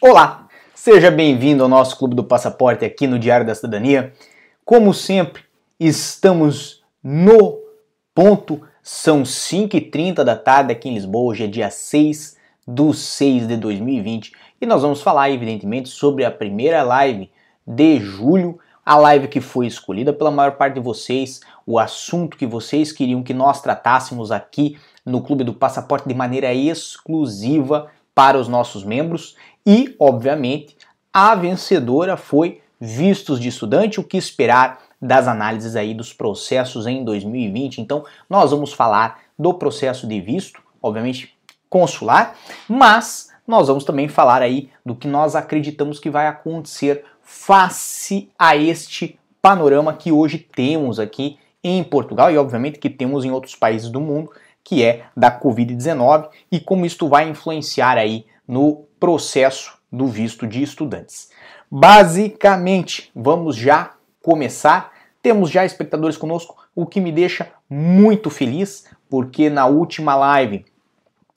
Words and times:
Olá, 0.00 0.46
seja 0.76 1.10
bem-vindo 1.10 1.60
ao 1.60 1.68
nosso 1.68 1.98
Clube 1.98 2.14
do 2.14 2.22
Passaporte 2.22 2.84
aqui 2.84 3.08
no 3.08 3.18
Diário 3.18 3.44
da 3.44 3.52
Cidadania. 3.52 4.12
Como 4.64 4.94
sempre, 4.94 5.42
estamos 5.78 6.84
no 7.02 7.58
ponto, 8.14 8.62
são 8.80 9.24
5h30 9.24 10.22
da 10.22 10.36
tarde 10.36 10.70
aqui 10.70 10.88
em 10.88 10.94
Lisboa, 10.94 11.32
hoje 11.32 11.42
é 11.42 11.46
dia 11.48 11.68
6 11.68 12.36
do 12.64 12.94
6 12.94 13.48
de 13.48 13.56
2020 13.56 14.30
e 14.60 14.66
nós 14.66 14.82
vamos 14.82 15.02
falar, 15.02 15.32
evidentemente, 15.32 15.88
sobre 15.88 16.24
a 16.24 16.30
primeira 16.30 16.84
live 16.84 17.28
de 17.66 17.98
julho, 17.98 18.56
a 18.86 18.94
live 18.94 19.26
que 19.26 19.40
foi 19.40 19.66
escolhida 19.66 20.12
pela 20.12 20.30
maior 20.30 20.52
parte 20.52 20.74
de 20.74 20.80
vocês, 20.80 21.40
o 21.66 21.76
assunto 21.76 22.36
que 22.36 22.46
vocês 22.46 22.92
queriam 22.92 23.24
que 23.24 23.34
nós 23.34 23.60
tratássemos 23.60 24.30
aqui 24.30 24.78
no 25.04 25.22
Clube 25.22 25.42
do 25.42 25.54
Passaporte 25.54 26.06
de 26.06 26.14
maneira 26.14 26.54
exclusiva 26.54 27.90
para 28.14 28.36
os 28.36 28.48
nossos 28.48 28.82
membros 28.82 29.36
e, 29.70 29.94
obviamente, 30.00 30.78
a 31.12 31.34
vencedora 31.34 32.16
foi 32.16 32.62
vistos 32.80 33.38
de 33.38 33.48
estudante, 33.48 34.00
o 34.00 34.02
que 34.04 34.16
esperar 34.16 34.78
das 34.98 35.28
análises 35.28 35.76
aí 35.76 35.92
dos 35.92 36.10
processos 36.10 36.86
em 36.86 37.04
2020. 37.04 37.82
Então, 37.82 38.02
nós 38.30 38.50
vamos 38.50 38.72
falar 38.72 39.20
do 39.38 39.52
processo 39.52 40.06
de 40.06 40.22
visto, 40.22 40.62
obviamente 40.82 41.36
consular, 41.68 42.34
mas 42.66 43.28
nós 43.46 43.68
vamos 43.68 43.84
também 43.84 44.08
falar 44.08 44.40
aí 44.40 44.70
do 44.86 44.94
que 44.94 45.06
nós 45.06 45.36
acreditamos 45.36 46.00
que 46.00 46.08
vai 46.08 46.26
acontecer 46.28 47.04
face 47.20 48.30
a 48.38 48.56
este 48.56 49.20
panorama 49.42 49.92
que 49.92 50.10
hoje 50.10 50.38
temos 50.38 50.98
aqui 50.98 51.38
em 51.62 51.84
Portugal 51.84 52.30
e 52.30 52.38
obviamente 52.38 52.78
que 52.78 52.88
temos 52.88 53.22
em 53.22 53.30
outros 53.30 53.54
países 53.54 53.90
do 53.90 54.00
mundo, 54.00 54.30
que 54.64 54.82
é 54.82 55.04
da 55.14 55.30
COVID-19 55.30 56.30
e 56.50 56.58
como 56.58 56.86
isto 56.86 57.06
vai 57.06 57.28
influenciar 57.28 57.98
aí 57.98 58.24
no 58.48 58.87
processo 58.98 59.78
do 59.90 60.06
visto 60.06 60.46
de 60.46 60.62
estudantes. 60.62 61.30
Basicamente, 61.70 63.10
vamos 63.14 63.56
já 63.56 63.94
começar. 64.22 64.92
Temos 65.22 65.50
já 65.50 65.64
espectadores 65.64 66.16
conosco, 66.16 66.56
o 66.74 66.86
que 66.86 67.00
me 67.00 67.10
deixa 67.10 67.50
muito 67.68 68.30
feliz, 68.30 68.86
porque 69.10 69.50
na 69.50 69.66
última 69.66 70.14
live 70.14 70.64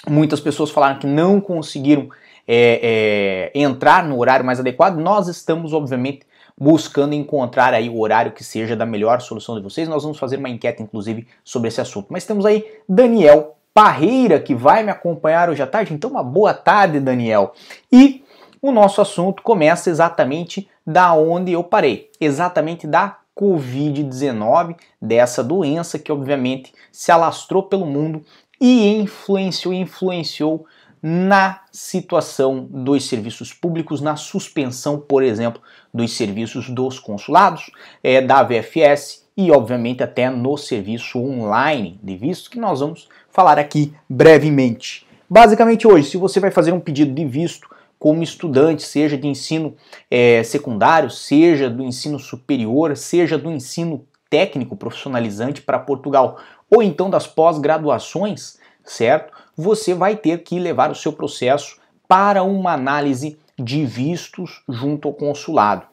muitas 0.07 0.39
pessoas 0.39 0.71
falaram 0.71 0.99
que 0.99 1.07
não 1.07 1.39
conseguiram 1.39 2.09
é, 2.47 3.51
é, 3.53 3.59
entrar 3.59 4.03
no 4.05 4.19
horário 4.19 4.45
mais 4.45 4.59
adequado. 4.59 4.97
Nós 4.97 5.27
estamos, 5.27 5.73
obviamente, 5.73 6.25
buscando 6.57 7.13
encontrar 7.13 7.73
aí 7.73 7.89
o 7.89 7.99
horário 7.99 8.31
que 8.31 8.43
seja 8.43 8.75
da 8.75 8.85
melhor 8.85 9.21
solução 9.21 9.55
de 9.55 9.63
vocês. 9.63 9.87
Nós 9.87 10.03
vamos 10.03 10.19
fazer 10.19 10.37
uma 10.37 10.49
enquete, 10.49 10.83
inclusive, 10.83 11.27
sobre 11.43 11.67
esse 11.67 11.81
assunto. 11.81 12.07
Mas 12.09 12.25
temos 12.25 12.45
aí 12.45 12.65
Daniel 12.87 13.57
Parreira, 13.73 14.39
que 14.39 14.53
vai 14.53 14.83
me 14.83 14.91
acompanhar 14.91 15.49
hoje 15.49 15.61
à 15.61 15.67
tarde. 15.67 15.93
Então, 15.93 16.09
uma 16.09 16.23
boa 16.23 16.53
tarde, 16.53 16.99
Daniel. 16.99 17.53
E 17.91 18.23
o 18.61 18.71
nosso 18.71 19.01
assunto 19.01 19.41
começa 19.41 19.89
exatamente 19.89 20.69
da 20.85 21.13
onde 21.13 21.51
eu 21.51 21.63
parei, 21.63 22.09
exatamente 22.19 22.85
da 22.85 23.17
Covid-19, 23.37 24.75
dessa 25.01 25.43
doença 25.43 25.97
que 25.97 26.11
obviamente 26.11 26.73
se 26.91 27.11
alastrou 27.11 27.63
pelo 27.63 27.85
mundo 27.85 28.21
e 28.59 28.99
influenciou, 28.99 29.73
influenciou 29.73 30.65
na 31.01 31.61
situação 31.71 32.67
dos 32.69 33.07
serviços 33.07 33.51
públicos, 33.51 34.01
na 34.01 34.15
suspensão, 34.15 34.99
por 34.99 35.23
exemplo, 35.23 35.61
dos 35.91 36.15
serviços 36.15 36.69
dos 36.69 36.99
consulados, 36.99 37.71
é, 38.03 38.21
da 38.21 38.43
VFS 38.43 39.20
e, 39.45 39.51
obviamente, 39.51 40.03
até 40.03 40.29
no 40.29 40.55
serviço 40.55 41.19
online 41.19 41.99
de 42.03 42.15
visto, 42.15 42.49
que 42.49 42.59
nós 42.59 42.79
vamos 42.79 43.09
falar 43.29 43.57
aqui 43.57 43.93
brevemente. 44.07 45.07
Basicamente, 45.27 45.87
hoje, 45.87 46.09
se 46.09 46.17
você 46.17 46.39
vai 46.39 46.51
fazer 46.51 46.71
um 46.71 46.79
pedido 46.79 47.11
de 47.13 47.25
visto 47.25 47.67
como 47.97 48.21
estudante, 48.21 48.83
seja 48.83 49.17
de 49.17 49.27
ensino 49.27 49.75
é, 50.09 50.43
secundário, 50.43 51.09
seja 51.09 51.69
do 51.69 51.83
ensino 51.83 52.19
superior, 52.19 52.95
seja 52.95 53.37
do 53.37 53.49
ensino 53.49 54.05
técnico 54.29 54.75
profissionalizante 54.75 55.61
para 55.61 55.79
Portugal, 55.79 56.37
ou 56.69 56.83
então 56.83 57.09
das 57.09 57.25
pós-graduações, 57.25 58.59
certo? 58.83 59.33
Você 59.57 59.93
vai 59.93 60.15
ter 60.15 60.43
que 60.43 60.59
levar 60.59 60.91
o 60.91 60.95
seu 60.95 61.13
processo 61.13 61.79
para 62.07 62.43
uma 62.43 62.73
análise 62.73 63.39
de 63.57 63.85
vistos 63.85 64.63
junto 64.67 65.07
ao 65.07 65.13
consulado. 65.13 65.85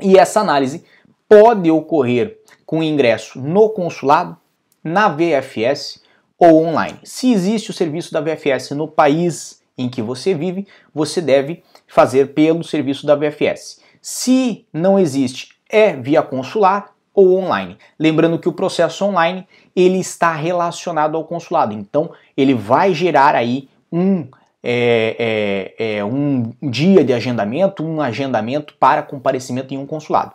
E 0.00 0.18
essa 0.18 0.40
análise 0.40 0.84
pode 1.28 1.70
ocorrer 1.70 2.38
com 2.66 2.82
ingresso 2.82 3.40
no 3.40 3.70
consulado, 3.70 4.36
na 4.82 5.08
VFS 5.08 6.02
ou 6.38 6.64
online. 6.64 6.98
Se 7.04 7.32
existe 7.32 7.70
o 7.70 7.74
serviço 7.74 8.12
da 8.12 8.20
VFS 8.20 8.70
no 8.70 8.86
país 8.86 9.62
em 9.76 9.88
que 9.88 10.02
você 10.02 10.34
vive, 10.34 10.66
você 10.94 11.20
deve 11.20 11.62
fazer 11.86 12.34
pelo 12.34 12.62
serviço 12.62 13.06
da 13.06 13.14
VFS. 13.14 13.80
Se 14.00 14.66
não 14.72 14.98
existe, 14.98 15.54
é 15.68 15.96
via 15.96 16.22
consular 16.22 16.92
ou 17.14 17.38
online. 17.38 17.78
Lembrando 17.98 18.38
que 18.38 18.48
o 18.48 18.52
processo 18.52 19.04
online 19.04 19.46
ele 19.74 19.98
está 19.98 20.34
relacionado 20.34 21.16
ao 21.16 21.24
consulado, 21.24 21.72
então 21.72 22.10
ele 22.36 22.54
vai 22.54 22.92
gerar 22.92 23.34
aí 23.34 23.68
um 23.90 24.26
é, 24.66 25.74
é, 25.78 25.96
é, 25.98 26.04
um 26.04 26.50
dia 26.62 27.04
de 27.04 27.12
agendamento, 27.12 27.84
um 27.84 28.00
agendamento 28.00 28.74
para 28.80 29.02
comparecimento 29.02 29.74
em 29.74 29.76
um 29.76 29.84
consulado. 29.84 30.32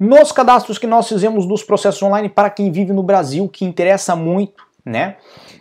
Nos 0.00 0.32
cadastros 0.32 0.78
que 0.78 0.86
nós 0.86 1.06
fizemos 1.06 1.44
dos 1.44 1.62
processos 1.62 2.02
online 2.02 2.30
para 2.30 2.48
quem 2.48 2.72
vive 2.72 2.90
no 2.90 3.02
Brasil, 3.02 3.46
que 3.46 3.66
interessa 3.66 4.16
muito, 4.16 4.64
né? 4.82 5.18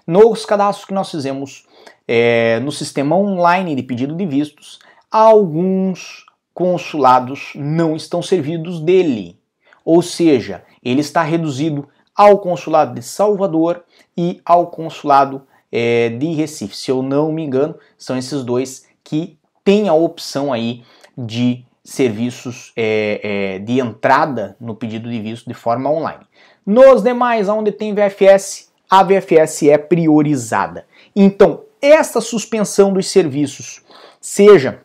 Nos 0.07 0.45
cadastros 0.45 0.85
que 0.85 0.93
nós 0.93 1.11
fizemos 1.11 1.67
é, 2.07 2.57
no 2.61 2.71
sistema 2.71 3.17
online 3.17 3.75
de 3.75 3.83
pedido 3.83 4.15
de 4.15 4.25
vistos, 4.25 4.79
alguns 5.11 6.25
consulados 6.53 7.51
não 7.53 7.97
estão 7.97 8.21
servidos 8.21 8.79
dele. 8.79 9.37
Ou 9.83 10.01
seja, 10.01 10.63
ele 10.81 11.01
está 11.01 11.21
reduzido 11.21 11.89
ao 12.15 12.39
consulado 12.39 12.95
de 12.95 13.01
Salvador 13.01 13.83
e 14.15 14.39
ao 14.45 14.67
consulado 14.67 15.41
é, 15.69 16.07
de 16.09 16.27
Recife. 16.27 16.77
Se 16.77 16.89
eu 16.89 17.03
não 17.03 17.29
me 17.33 17.43
engano, 17.43 17.75
são 17.97 18.17
esses 18.17 18.41
dois 18.45 18.87
que 19.03 19.37
têm 19.65 19.89
a 19.89 19.93
opção 19.93 20.53
aí 20.53 20.81
de 21.17 21.65
serviços 21.83 22.71
é, 22.75 23.19
é, 23.55 23.59
de 23.59 23.79
entrada 23.79 24.55
no 24.59 24.75
pedido 24.75 25.09
de 25.09 25.19
visto 25.19 25.47
de 25.47 25.53
forma 25.53 25.89
online. 25.89 26.25
Nos 26.65 27.01
demais, 27.01 27.49
onde 27.49 27.71
tem 27.71 27.93
VFS, 27.93 28.71
a 28.89 29.03
VFS 29.03 29.63
é 29.63 29.77
priorizada. 29.77 30.85
Então, 31.15 31.63
esta 31.81 32.19
suspensão 32.19 32.91
dos 32.91 33.07
serviços, 33.07 33.81
seja 34.19 34.81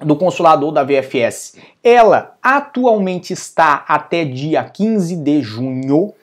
do 0.00 0.16
consulado 0.16 0.66
ou 0.66 0.72
da 0.72 0.84
VFS, 0.84 1.56
ela 1.82 2.36
atualmente 2.42 3.32
está 3.32 3.84
até 3.88 4.24
dia 4.24 4.62
15 4.62 5.16
de 5.16 5.42
junho, 5.42 6.14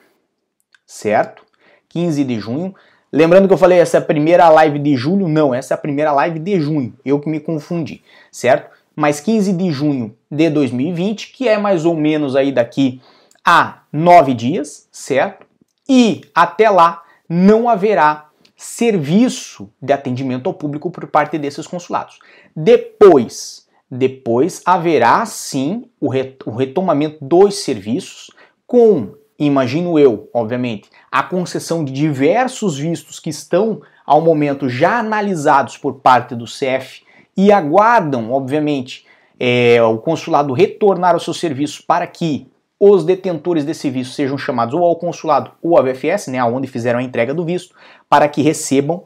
certo? 0.86 1.44
15 1.88 2.24
de 2.24 2.40
junho. 2.40 2.74
Lembrando 3.12 3.46
que 3.46 3.54
eu 3.54 3.58
falei 3.58 3.78
essa 3.78 3.98
é 3.98 4.00
a 4.00 4.04
primeira 4.04 4.48
live 4.48 4.78
de 4.78 4.96
julho, 4.96 5.28
não, 5.28 5.54
essa 5.54 5.74
é 5.74 5.76
a 5.76 5.78
primeira 5.78 6.12
live 6.12 6.38
de 6.38 6.60
junho, 6.60 6.94
eu 7.04 7.20
que 7.20 7.28
me 7.28 7.40
confundi, 7.40 8.02
certo? 8.30 8.70
Mas 8.96 9.20
15 9.20 9.52
de 9.52 9.70
junho 9.70 10.16
de 10.30 10.48
2020, 10.48 11.32
que 11.32 11.46
é 11.46 11.58
mais 11.58 11.84
ou 11.84 11.94
menos 11.94 12.34
aí 12.34 12.50
daqui 12.50 13.02
a 13.44 13.82
nove 13.92 14.32
dias, 14.32 14.88
certo? 14.90 15.46
E 15.86 16.22
até 16.34 16.70
lá 16.70 17.02
não 17.28 17.68
haverá 17.68 18.30
serviço 18.56 19.70
de 19.80 19.92
atendimento 19.92 20.48
ao 20.48 20.54
público 20.54 20.90
por 20.90 21.06
parte 21.08 21.36
desses 21.36 21.66
consulados. 21.66 22.18
Depois, 22.56 23.68
depois 23.90 24.62
haverá 24.64 25.24
sim 25.26 25.90
o 26.00 26.08
retomamento 26.08 27.18
dos 27.22 27.56
serviços 27.56 28.30
com, 28.66 29.14
imagino 29.38 29.98
eu, 29.98 30.28
obviamente, 30.32 30.88
a 31.12 31.22
concessão 31.22 31.84
de 31.84 31.92
diversos 31.92 32.78
vistos 32.78 33.20
que 33.20 33.30
estão 33.30 33.82
ao 34.06 34.20
momento 34.20 34.68
já 34.68 34.98
analisados 34.98 35.76
por 35.76 35.96
parte 36.00 36.34
do 36.34 36.46
CEF 36.46 37.05
e 37.36 37.52
aguardam, 37.52 38.32
obviamente, 38.32 39.06
é, 39.38 39.82
o 39.82 39.98
consulado 39.98 40.54
retornar 40.54 41.14
ao 41.14 41.20
seu 41.20 41.34
serviço 41.34 41.84
para 41.86 42.06
que 42.06 42.48
os 42.78 43.04
detentores 43.04 43.64
desse 43.64 43.90
visto 43.90 44.14
sejam 44.14 44.36
chamados 44.36 44.74
ou 44.74 44.84
ao 44.84 44.96
consulado 44.96 45.52
ou 45.62 45.78
à 45.78 45.82
VFS, 45.82 46.28
né, 46.28 46.38
aonde 46.38 46.66
fizeram 46.66 46.98
a 46.98 47.02
entrega 47.02 47.34
do 47.34 47.44
visto, 47.44 47.74
para 48.08 48.28
que 48.28 48.42
recebam 48.42 49.04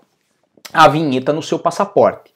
a 0.72 0.88
vinheta 0.88 1.32
no 1.32 1.42
seu 1.42 1.58
passaporte. 1.58 2.32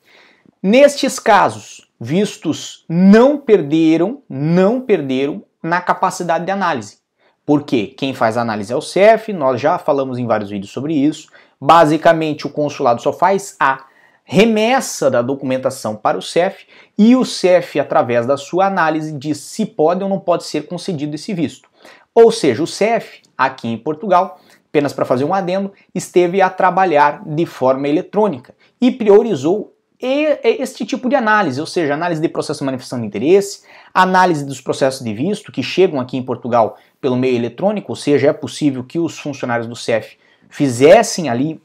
Nestes 0.63 1.19
casos, 1.19 1.89
vistos 2.01 2.85
não 2.89 3.37
perderam, 3.37 4.23
não 4.29 4.81
perderam 4.81 5.43
na 5.63 5.81
capacidade 5.81 6.45
de 6.45 6.51
análise. 6.51 6.99
Porque 7.47 7.89
quem 7.89 8.15
faz 8.15 8.37
a 8.37 8.43
análise 8.43 8.73
é 8.73 8.77
o 8.77 8.81
CEF, 8.81 9.33
nós 9.33 9.61
já 9.61 9.79
falamos 9.79 10.19
em 10.19 10.27
vários 10.27 10.51
vídeos 10.51 10.73
sobre 10.73 10.95
isso. 10.95 11.29
Basicamente, 11.61 12.47
o 12.47 12.51
consulado 12.51 13.03
só 13.03 13.13
faz 13.13 13.57
a 13.61 13.85
remessa 14.25 15.11
da 15.11 15.21
documentação 15.21 15.95
para 15.95 16.17
o 16.17 16.23
CEF 16.23 16.67
e 16.97 17.15
o 17.15 17.25
CEF, 17.25 17.79
através 17.79 18.27
da 18.27 18.37
sua 18.37 18.67
análise, 18.67 19.13
diz 19.13 19.39
se 19.39 19.67
pode 19.67 20.03
ou 20.03 20.09
não 20.09 20.19
pode 20.19 20.45
ser 20.45 20.67
concedido 20.67 21.15
esse 21.15 21.35
visto. 21.35 21.69
Ou 22.15 22.33
seja, 22.33 22.63
o 22.63 22.67
CEF, 22.67 23.21
aqui 23.37 23.69
em 23.69 23.77
Portugal, 23.77 24.41
apenas 24.67 24.93
para 24.93 25.05
fazer 25.05 25.25
um 25.25 25.35
adendo, 25.35 25.73
esteve 25.95 26.41
a 26.41 26.49
trabalhar 26.49 27.23
de 27.27 27.45
forma 27.45 27.87
eletrônica 27.87 28.55
e 28.81 28.91
priorizou 28.91 29.73
este 30.01 30.85
tipo 30.85 31.09
de 31.09 31.15
análise, 31.15 31.61
ou 31.61 31.67
seja, 31.67 31.95
análise 31.95 32.21
de 32.21 32.29
processo 32.29 32.59
de 32.59 32.67
manifestação 32.67 33.01
de 33.01 33.07
interesse, 33.07 33.63
análise 33.93 34.45
dos 34.45 34.61
processos 34.61 35.03
de 35.03 35.15
visto 35.15 35.51
que 35.51 35.63
chegam 35.63 35.99
aqui 35.99 36.17
em 36.17 36.23
Portugal 36.23 36.77
pelo 37.01 37.17
meio 37.17 37.37
eletrônico, 37.37 37.93
ou 37.93 37.97
seja, 37.97 38.29
é 38.29 38.33
possível 38.33 38.85
que 38.85 38.99
os 38.99 39.19
funcionários 39.19 39.67
do 39.67 39.77
CEF 39.77 40.17
fizessem 40.51 41.29
ali 41.29 41.61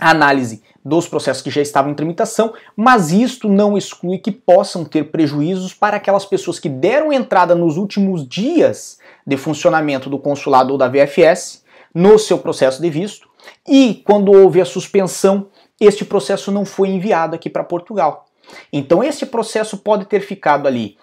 análise 0.00 0.62
dos 0.84 1.08
processos 1.08 1.42
que 1.42 1.50
já 1.50 1.60
estavam 1.60 1.90
em 1.90 1.94
tramitação, 1.94 2.54
mas 2.76 3.10
isto 3.10 3.48
não 3.48 3.76
exclui 3.76 4.18
que 4.18 4.30
possam 4.30 4.84
ter 4.84 5.04
prejuízos 5.10 5.74
para 5.74 5.96
aquelas 5.96 6.24
pessoas 6.24 6.58
que 6.58 6.68
deram 6.68 7.12
entrada 7.12 7.54
nos 7.54 7.76
últimos 7.76 8.26
dias 8.26 8.98
de 9.26 9.36
funcionamento 9.36 10.08
do 10.08 10.18
consulado 10.18 10.72
ou 10.72 10.78
da 10.78 10.88
VFS 10.88 11.64
no 11.94 12.18
seu 12.18 12.38
processo 12.38 12.80
de 12.80 12.88
visto 12.88 13.28
e 13.66 14.02
quando 14.04 14.32
houve 14.32 14.60
a 14.60 14.64
suspensão, 14.64 15.48
este 15.80 16.04
processo 16.04 16.50
não 16.50 16.64
foi 16.64 16.88
enviado 16.88 17.34
aqui 17.34 17.50
para 17.50 17.64
Portugal. 17.64 18.26
Então, 18.72 19.04
esse 19.04 19.26
processo 19.26 19.76
pode 19.78 20.06
ter 20.06 20.20
ficado 20.20 20.66
ali 20.66 20.96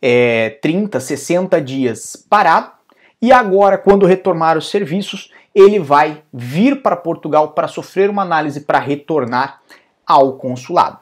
é, 0.00 0.50
30, 0.62 0.98
60 1.00 1.60
dias 1.60 2.16
parado 2.28 2.72
e 3.20 3.32
agora, 3.32 3.78
quando 3.78 4.06
retomar 4.06 4.58
os 4.58 4.68
serviços, 4.68 5.30
ele 5.54 5.78
vai 5.78 6.22
vir 6.32 6.82
para 6.82 6.96
Portugal 6.96 7.48
para 7.48 7.68
sofrer 7.68 8.10
uma 8.10 8.22
análise 8.22 8.60
para 8.60 8.78
retornar 8.78 9.60
ao 10.06 10.34
consulado. 10.34 10.98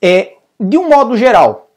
É, 0.00 0.34
de 0.60 0.76
um 0.78 0.88
modo 0.88 1.16
geral, 1.16 1.70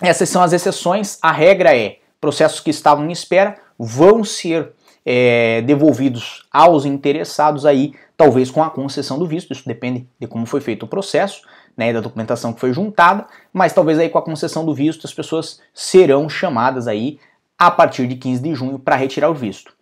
essas 0.00 0.28
são 0.28 0.42
as 0.42 0.52
exceções. 0.52 1.18
A 1.20 1.30
regra 1.30 1.76
é: 1.76 1.98
processos 2.20 2.60
que 2.60 2.70
estavam 2.70 3.08
em 3.08 3.12
espera 3.12 3.56
vão 3.78 4.24
ser 4.24 4.72
é, 5.04 5.62
devolvidos 5.62 6.46
aos 6.52 6.84
interessados 6.84 7.64
aí, 7.66 7.94
talvez 8.16 8.50
com 8.50 8.62
a 8.62 8.70
concessão 8.70 9.18
do 9.18 9.26
visto. 9.26 9.52
Isso 9.52 9.66
depende 9.66 10.06
de 10.18 10.26
como 10.26 10.46
foi 10.46 10.60
feito 10.60 10.84
o 10.84 10.88
processo, 10.88 11.42
né, 11.76 11.92
da 11.92 12.00
documentação 12.00 12.52
que 12.52 12.60
foi 12.60 12.72
juntada, 12.72 13.26
mas 13.52 13.72
talvez 13.72 13.98
aí 13.98 14.08
com 14.08 14.18
a 14.18 14.22
concessão 14.22 14.64
do 14.64 14.74
visto 14.74 15.06
as 15.06 15.14
pessoas 15.14 15.60
serão 15.72 16.28
chamadas 16.28 16.86
aí 16.86 17.18
a 17.58 17.70
partir 17.70 18.06
de 18.06 18.16
15 18.16 18.42
de 18.42 18.54
junho 18.54 18.78
para 18.78 18.96
retirar 18.96 19.30
o 19.30 19.34
visto. 19.34 19.72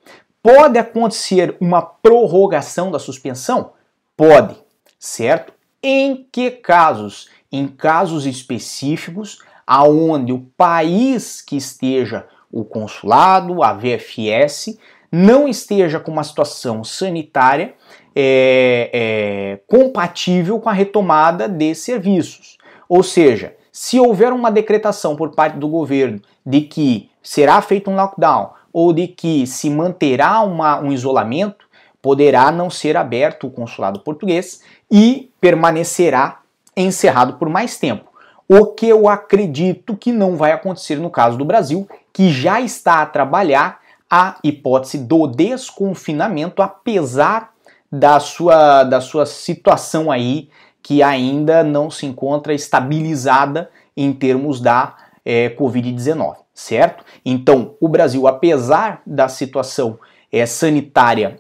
Pode 0.43 0.79
acontecer 0.79 1.57
uma 1.61 1.83
prorrogação 1.83 2.91
da 2.91 2.99
suspensão? 2.99 3.73
Pode, 4.17 4.57
certo? 4.99 5.53
Em 5.83 6.27
que 6.31 6.51
casos? 6.51 7.29
Em 7.51 7.67
casos 7.67 8.27
específicos, 8.27 9.39
aonde 9.67 10.33
o 10.33 10.47
país 10.57 11.41
que 11.41 11.57
esteja 11.57 12.27
o 12.51 12.65
consulado, 12.65 13.63
a 13.63 13.73
VFS, 13.73 14.79
não 15.11 15.49
esteja 15.49 15.99
com 15.99 16.11
uma 16.11 16.25
situação 16.25 16.85
sanitária 16.85 17.75
é, 18.15 18.91
é, 18.93 19.61
compatível 19.67 20.59
com 20.61 20.69
a 20.69 20.73
retomada 20.73 21.49
de 21.49 21.75
serviços. 21.75 22.59
Ou 22.89 23.03
seja, 23.03 23.55
se 23.73 23.99
houver 23.99 24.33
uma 24.33 24.51
decretação 24.51 25.17
por 25.17 25.35
parte 25.35 25.59
do 25.59 25.69
governo 25.69 26.21
de 26.45 26.63
que 26.63 27.11
será 27.23 27.61
feito 27.61 27.91
um 27.91 27.97
lockdown 27.97 28.58
ou 28.79 28.93
de 28.93 29.09
que 29.09 29.45
se 29.45 29.69
manterá 29.69 30.41
uma, 30.41 30.79
um 30.79 30.93
isolamento, 30.93 31.67
poderá 32.01 32.53
não 32.53 32.71
ser 32.71 32.97
aberto 32.97 33.49
o 33.49 33.51
consulado 33.51 33.99
português 33.99 34.63
e 34.89 35.33
permanecerá 35.41 36.43
encerrado 36.77 37.33
por 37.39 37.49
mais 37.49 37.77
tempo. 37.77 38.05
O 38.49 38.67
que 38.67 38.87
eu 38.87 39.09
acredito 39.09 39.97
que 39.97 40.13
não 40.13 40.37
vai 40.37 40.53
acontecer 40.53 40.95
no 40.95 41.11
caso 41.11 41.37
do 41.37 41.45
Brasil, 41.45 41.89
que 42.13 42.31
já 42.31 42.61
está 42.61 43.03
a 43.03 43.07
trabalhar 43.07 43.81
a 44.09 44.37
hipótese 44.45 44.99
do 44.99 45.27
desconfinamento, 45.27 46.63
apesar 46.63 47.51
da 47.91 48.21
sua, 48.21 48.85
da 48.85 49.01
sua 49.01 49.27
situação 49.27 50.09
aí 50.09 50.51
que 50.81 51.03
ainda 51.03 51.65
não 51.65 51.91
se 51.91 52.07
encontra 52.07 52.55
estabilizada 52.55 53.71
em 53.97 54.13
termos 54.13 54.61
da 54.61 54.95
é, 55.25 55.51
Covid-19 55.51 56.48
certo? 56.59 57.05
Então, 57.25 57.77
o 57.81 57.87
Brasil, 57.87 58.27
apesar 58.27 59.01
da 59.07 59.29
situação 59.29 59.97
é, 60.31 60.45
sanitária 60.45 61.39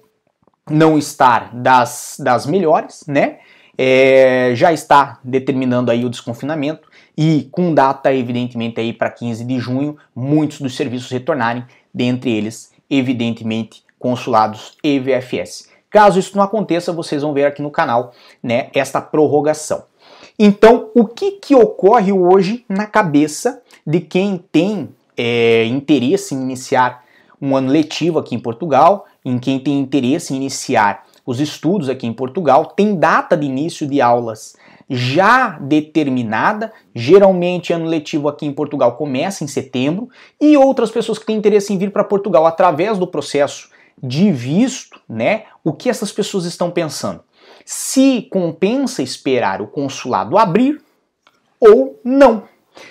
não 0.70 0.97
estar 0.97 1.50
das, 1.53 2.17
das 2.20 2.47
melhores, 2.47 3.05
né? 3.09 3.38
É, 3.76 4.53
já 4.55 4.73
está 4.73 5.19
determinando 5.23 5.91
aí 5.91 6.05
o 6.05 6.11
desconfinamento 6.11 6.88
e 7.17 7.49
com 7.50 7.75
data, 7.75 8.12
evidentemente, 8.12 8.81
aí 8.81 8.93
para 8.93 9.11
15 9.11 9.44
de 9.44 9.59
junho, 9.59 9.97
muitos 10.15 10.61
dos 10.61 10.76
serviços 10.76 11.11
retornarem, 11.11 11.65
dentre 11.93 12.31
eles, 12.31 12.73
evidentemente, 12.88 13.82
consulados 13.99 14.76
e 14.85 15.00
VFS. 15.00 15.69
Caso 15.91 16.19
isso 16.19 16.37
não 16.37 16.44
aconteça, 16.44 16.93
vocês 16.93 17.23
vão 17.23 17.32
ver 17.32 17.47
aqui 17.47 17.62
no 17.62 17.70
canal, 17.70 18.12
né, 18.43 18.69
esta 18.73 19.00
prorrogação. 19.00 19.85
Então, 20.38 20.91
o 20.94 21.06
que, 21.06 21.32
que 21.32 21.55
ocorre 21.55 22.12
hoje 22.12 22.65
na 22.69 22.87
cabeça 22.87 23.62
de 23.85 24.00
quem 24.00 24.38
tem 24.53 24.91
é, 25.19 25.65
interesse 25.65 26.35
em 26.35 26.41
iniciar 26.41 27.05
um 27.43 27.56
ano 27.56 27.70
letivo 27.70 28.19
aqui 28.19 28.35
em 28.35 28.38
Portugal, 28.38 29.05
em 29.25 29.38
quem 29.38 29.59
tem 29.59 29.79
interesse 29.79 30.32
em 30.32 30.37
iniciar 30.37 31.05
os 31.26 31.41
estudos 31.41 31.88
aqui 31.88 32.06
em 32.06 32.12
Portugal, 32.12 32.67
tem 32.67 32.97
data 32.97 33.37
de 33.37 33.47
início 33.47 33.87
de 33.87 34.00
aulas 34.00 34.56
já 34.88 35.59
determinada. 35.61 36.73
Geralmente, 36.94 37.73
ano 37.73 37.85
letivo 37.85 38.29
aqui 38.29 38.47
em 38.47 38.53
Portugal 38.53 38.97
começa 38.97 39.44
em 39.44 39.47
setembro, 39.47 40.09
e 40.41 40.56
outras 40.56 40.91
pessoas 40.91 41.19
que 41.19 41.26
têm 41.26 41.37
interesse 41.37 41.73
em 41.73 41.79
vir 41.79 41.93
para 41.93 42.05
Portugal 42.05 42.47
através 42.47 42.97
do 42.97 43.06
processo 43.06 43.69
de 44.03 44.32
visto, 44.32 45.00
né? 45.09 45.44
O 45.62 45.73
que 45.73 45.91
essas 45.91 46.12
pessoas 46.12 46.44
estão 46.44 46.70
pensando? 46.70 47.20
Se 47.65 48.23
compensa 48.31 49.03
esperar 49.03 49.61
o 49.61 49.67
consulado 49.67 50.38
abrir 50.38 50.81
ou 51.61 52.00
não. 52.03 52.44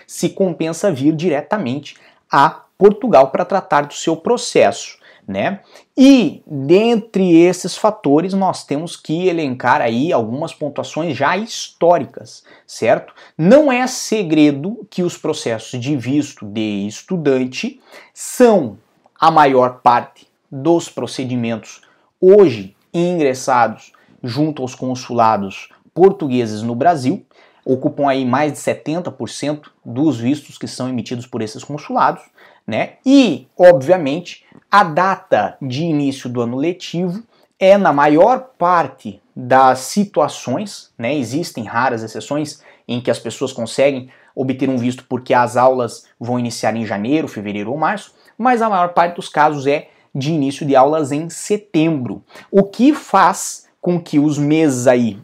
Se 0.06 0.30
compensa 0.30 0.92
vir 0.92 1.16
diretamente 1.16 1.96
a 2.32 2.50
Portugal 2.78 3.30
para 3.30 3.46
tratar 3.46 3.86
do 3.86 3.94
seu 3.94 4.16
processo. 4.16 4.98
Né? 5.28 5.60
E 5.98 6.42
dentre 6.48 7.36
esses 7.36 7.76
fatores 7.76 8.34
nós 8.34 8.64
temos 8.64 8.96
que 8.96 9.28
elencar 9.28 9.82
aí 9.82 10.14
algumas 10.14 10.54
pontuações 10.54 11.18
já 11.18 11.36
históricas, 11.36 12.46
certo? 12.66 13.14
Não 13.38 13.70
é 13.70 13.86
segredo 13.88 14.88
que 14.90 15.04
os 15.04 15.18
processos 15.18 15.78
de 15.82 15.98
visto 15.98 16.46
de 16.46 16.88
estudante 16.88 17.82
são 18.14 18.78
a 19.20 19.30
maior 19.30 19.82
parte 19.82 20.30
dos 20.50 20.88
procedimentos 20.88 21.82
hoje 22.22 22.74
ingressados 22.94 23.92
junto 24.24 24.62
aos 24.62 24.74
consulados 24.74 25.68
portugueses 25.94 26.62
no 26.62 26.76
Brasil, 26.76 27.26
ocupam 27.68 28.08
aí 28.08 28.26
mais 28.26 28.54
de 28.54 28.60
70% 28.60 29.64
dos 29.84 30.18
vistos 30.18 30.58
que 30.58 30.68
são 30.68 30.88
emitidos 30.88 31.28
por 31.28 31.42
esses 31.42 31.64
consulados, 31.64 32.24
né? 32.66 32.94
E, 33.06 33.48
obviamente, 33.58 34.46
a 34.72 34.86
data 34.86 35.58
de 35.62 35.84
início 35.84 36.30
do 36.30 36.42
ano 36.42 36.56
letivo 36.56 37.24
é 37.60 37.78
na 37.78 37.92
maior 37.92 38.52
parte 38.58 39.22
das 39.36 39.80
situações, 39.80 40.92
né? 40.98 41.14
Existem 41.16 41.66
raras 41.66 42.04
exceções 42.04 42.62
em 42.88 43.02
que 43.02 43.12
as 43.12 43.20
pessoas 43.20 43.52
conseguem 43.52 44.10
obter 44.34 44.70
um 44.70 44.78
visto 44.78 45.04
porque 45.04 45.34
as 45.34 45.58
aulas 45.58 46.06
vão 46.18 46.40
iniciar 46.40 46.76
em 46.76 46.86
janeiro, 46.86 47.28
fevereiro 47.28 47.72
ou 47.72 47.78
março, 47.78 48.14
mas 48.38 48.62
a 48.62 48.70
maior 48.70 48.94
parte 48.94 49.16
dos 49.16 49.28
casos 49.28 49.68
é 49.68 49.90
de 50.16 50.32
início 50.32 50.66
de 50.66 50.76
aulas 50.76 51.12
em 51.12 51.30
setembro, 51.30 52.24
o 52.50 52.64
que 52.64 52.94
faz 52.94 53.68
com 53.82 54.00
que 54.00 54.20
os 54.20 54.38
meses 54.38 54.88
aí 54.88 55.20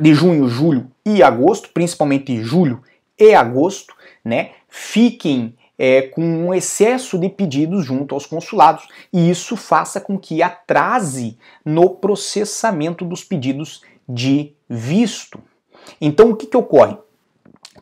de 0.00 0.14
junho, 0.14 0.48
julho 0.48 0.90
e 1.04 1.22
agosto, 1.22 1.70
principalmente 1.70 2.42
julho 2.42 2.82
e 3.18 3.34
agosto, 3.34 3.94
né, 4.24 4.52
fiquem 4.68 5.56
é, 5.78 6.02
com 6.02 6.22
um 6.22 6.52
excesso 6.52 7.18
de 7.18 7.28
pedidos 7.28 7.84
junto 7.84 8.14
aos 8.14 8.26
consulados 8.26 8.86
e 9.12 9.30
isso 9.30 9.56
faça 9.56 10.00
com 10.00 10.18
que 10.18 10.42
atrase 10.42 11.38
no 11.64 11.90
processamento 11.90 13.04
dos 13.04 13.22
pedidos 13.22 13.82
de 14.08 14.52
visto. 14.68 15.40
Então, 16.00 16.30
o 16.30 16.36
que, 16.36 16.46
que 16.46 16.56
ocorre? 16.56 16.96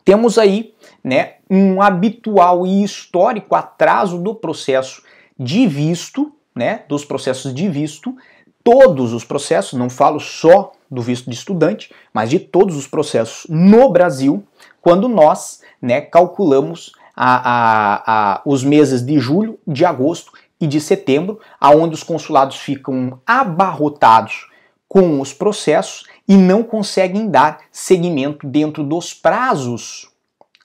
Temos 0.05 0.37
aí 0.37 0.73
né, 1.03 1.35
um 1.49 1.81
habitual 1.81 2.65
e 2.65 2.83
histórico 2.83 3.55
atraso 3.55 4.19
do 4.19 4.35
processo 4.35 5.03
de 5.37 5.67
visto, 5.67 6.31
né, 6.55 6.83
dos 6.87 7.03
processos 7.03 7.53
de 7.53 7.67
visto, 7.67 8.15
todos 8.63 9.13
os 9.13 9.23
processos, 9.23 9.77
não 9.77 9.89
falo 9.89 10.19
só 10.19 10.71
do 10.89 11.01
visto 11.01 11.29
de 11.29 11.35
estudante, 11.35 11.93
mas 12.13 12.29
de 12.29 12.39
todos 12.39 12.75
os 12.75 12.87
processos 12.87 13.45
no 13.49 13.89
Brasil, 13.89 14.43
quando 14.81 15.07
nós 15.07 15.61
né, 15.81 16.01
calculamos 16.01 16.91
a, 17.15 17.35
a, 17.35 18.03
a, 18.05 18.41
os 18.45 18.63
meses 18.63 19.05
de 19.05 19.19
julho, 19.19 19.59
de 19.67 19.85
agosto 19.85 20.31
e 20.59 20.67
de 20.67 20.79
setembro, 20.79 21.39
aonde 21.59 21.95
os 21.95 22.03
consulados 22.03 22.57
ficam 22.57 23.19
abarrotados 23.25 24.47
com 24.87 25.19
os 25.19 25.33
processos 25.33 26.05
e 26.27 26.35
não 26.35 26.63
conseguem 26.63 27.29
dar 27.29 27.59
seguimento 27.71 28.47
dentro 28.47 28.83
dos 28.83 29.13
prazos, 29.13 30.09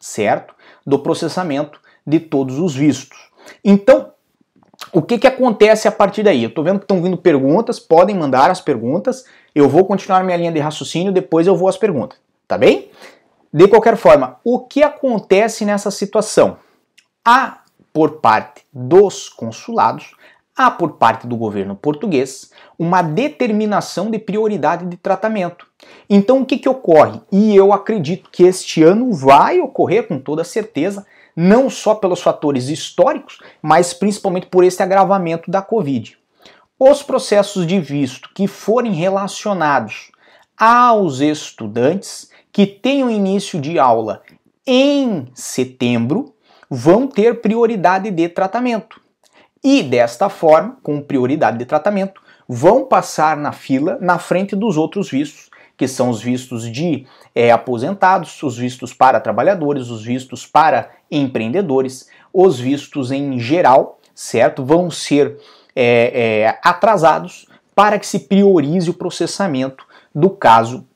certo? 0.01 0.55
Do 0.87 0.99
processamento 0.99 1.81
de 2.07 2.21
todos 2.21 2.59
os 2.59 2.75
vistos. 2.75 3.31
Então, 3.65 4.13
o 4.93 5.03
que, 5.03 5.19
que 5.19 5.27
acontece 5.27 5.87
a 5.87 5.93
partir 5.93 6.23
daí? 6.23 6.43
Eu 6.43 6.49
estou 6.49 6.65
vendo 6.65 6.79
que 6.79 6.85
estão 6.85 7.03
vindo 7.03 7.17
perguntas, 7.17 7.79
podem 7.79 8.17
mandar 8.17 8.51
as 8.51 8.61
perguntas. 8.61 9.25
Eu 9.55 9.69
vou 9.69 9.85
continuar 9.85 10.25
minha 10.25 10.37
linha 10.37 10.53
de 10.53 10.61
raciocínio, 10.61 11.13
depois 11.13 11.47
eu 11.47 11.55
vou 11.55 11.69
às 11.69 11.77
perguntas, 11.77 12.19
tá 12.49 12.57
bem? 12.57 12.91
De 13.53 13.69
qualquer 13.69 13.97
forma, 13.99 14.39
o 14.43 14.61
que 14.61 14.83
acontece 14.83 15.65
nessa 15.67 15.91
situação? 15.91 16.57
Há, 17.23 17.59
por 17.93 18.13
parte 18.13 18.63
dos 18.73 19.29
consulados, 19.29 20.13
há 20.57 20.71
por 20.71 20.93
parte 20.93 21.27
do 21.27 21.37
governo 21.37 21.77
português 21.77 22.51
uma 22.79 23.03
determinação 23.03 24.11
de 24.11 24.19
prioridade 24.19 24.87
de 24.87 24.97
tratamento. 24.97 25.67
Então 26.09 26.41
o 26.41 26.47
que, 26.47 26.59
que 26.59 26.69
ocorre? 26.69 27.21
E 27.31 27.55
eu 27.55 27.75
acredito 27.75 28.31
que 28.31 28.45
este 28.45 28.83
ano 28.83 29.13
vai 29.13 29.61
ocorrer 29.61 30.09
com 30.09 30.19
toda 30.19 30.45
certeza, 30.45 31.07
não 31.37 31.69
só 31.69 31.95
pelos 31.95 32.23
fatores 32.23 32.69
históricos, 32.69 33.39
mas 33.61 33.93
principalmente 33.93 34.47
por 34.47 34.65
esse 34.65 34.83
agravamento 34.83 35.51
da 35.51 35.61
Covid. 35.61 36.17
Os 36.85 37.01
processos 37.01 37.65
de 37.65 37.79
visto 37.79 38.29
que 38.35 38.49
forem 38.49 38.93
relacionados 38.93 40.11
aos 40.59 41.21
estudantes 41.21 42.29
que 42.51 42.67
tenham 42.67 43.09
início 43.09 43.61
de 43.61 43.79
aula 43.79 44.21
em 44.67 45.29
setembro 45.33 46.35
vão 46.69 47.07
ter 47.07 47.41
prioridade 47.41 48.11
de 48.11 48.29
tratamento. 48.29 49.01
E 49.63 49.81
desta 49.81 50.29
forma, 50.29 50.77
com 50.83 51.01
prioridade 51.01 51.57
de 51.57 51.67
tratamento, 51.67 52.21
vão 52.49 52.85
passar 52.85 53.37
na 53.37 53.53
fila 53.53 53.97
na 54.01 54.19
frente 54.19 54.57
dos 54.57 54.77
outros 54.77 55.09
vistos, 55.09 55.51
que 55.77 55.87
são 55.87 56.11
os 56.11 56.21
vistos 56.21 56.69
de 56.69 57.07
é, 57.33 57.53
aposentados, 57.53 58.43
os 58.43 58.59
vistos 58.59 58.93
para 58.93 59.21
trabalhadores, 59.21 59.89
os 59.89 60.05
vistos 60.05 60.45
para 60.45 60.91
empreendedores, 61.09 62.09
os 62.33 62.59
vistos 62.59 63.13
em 63.13 63.39
geral, 63.39 64.01
certo? 64.13 64.65
Vão 64.65 64.91
ser 64.91 65.39
é, 65.75 66.43
é, 66.43 66.59
atrasados 66.63 67.47
para 67.75 67.99
que 67.99 68.07
se 68.07 68.21
priorize 68.21 68.91
o 68.91 68.95
processamento 68.95 69.85
do 70.15 70.31
caso 70.31 70.87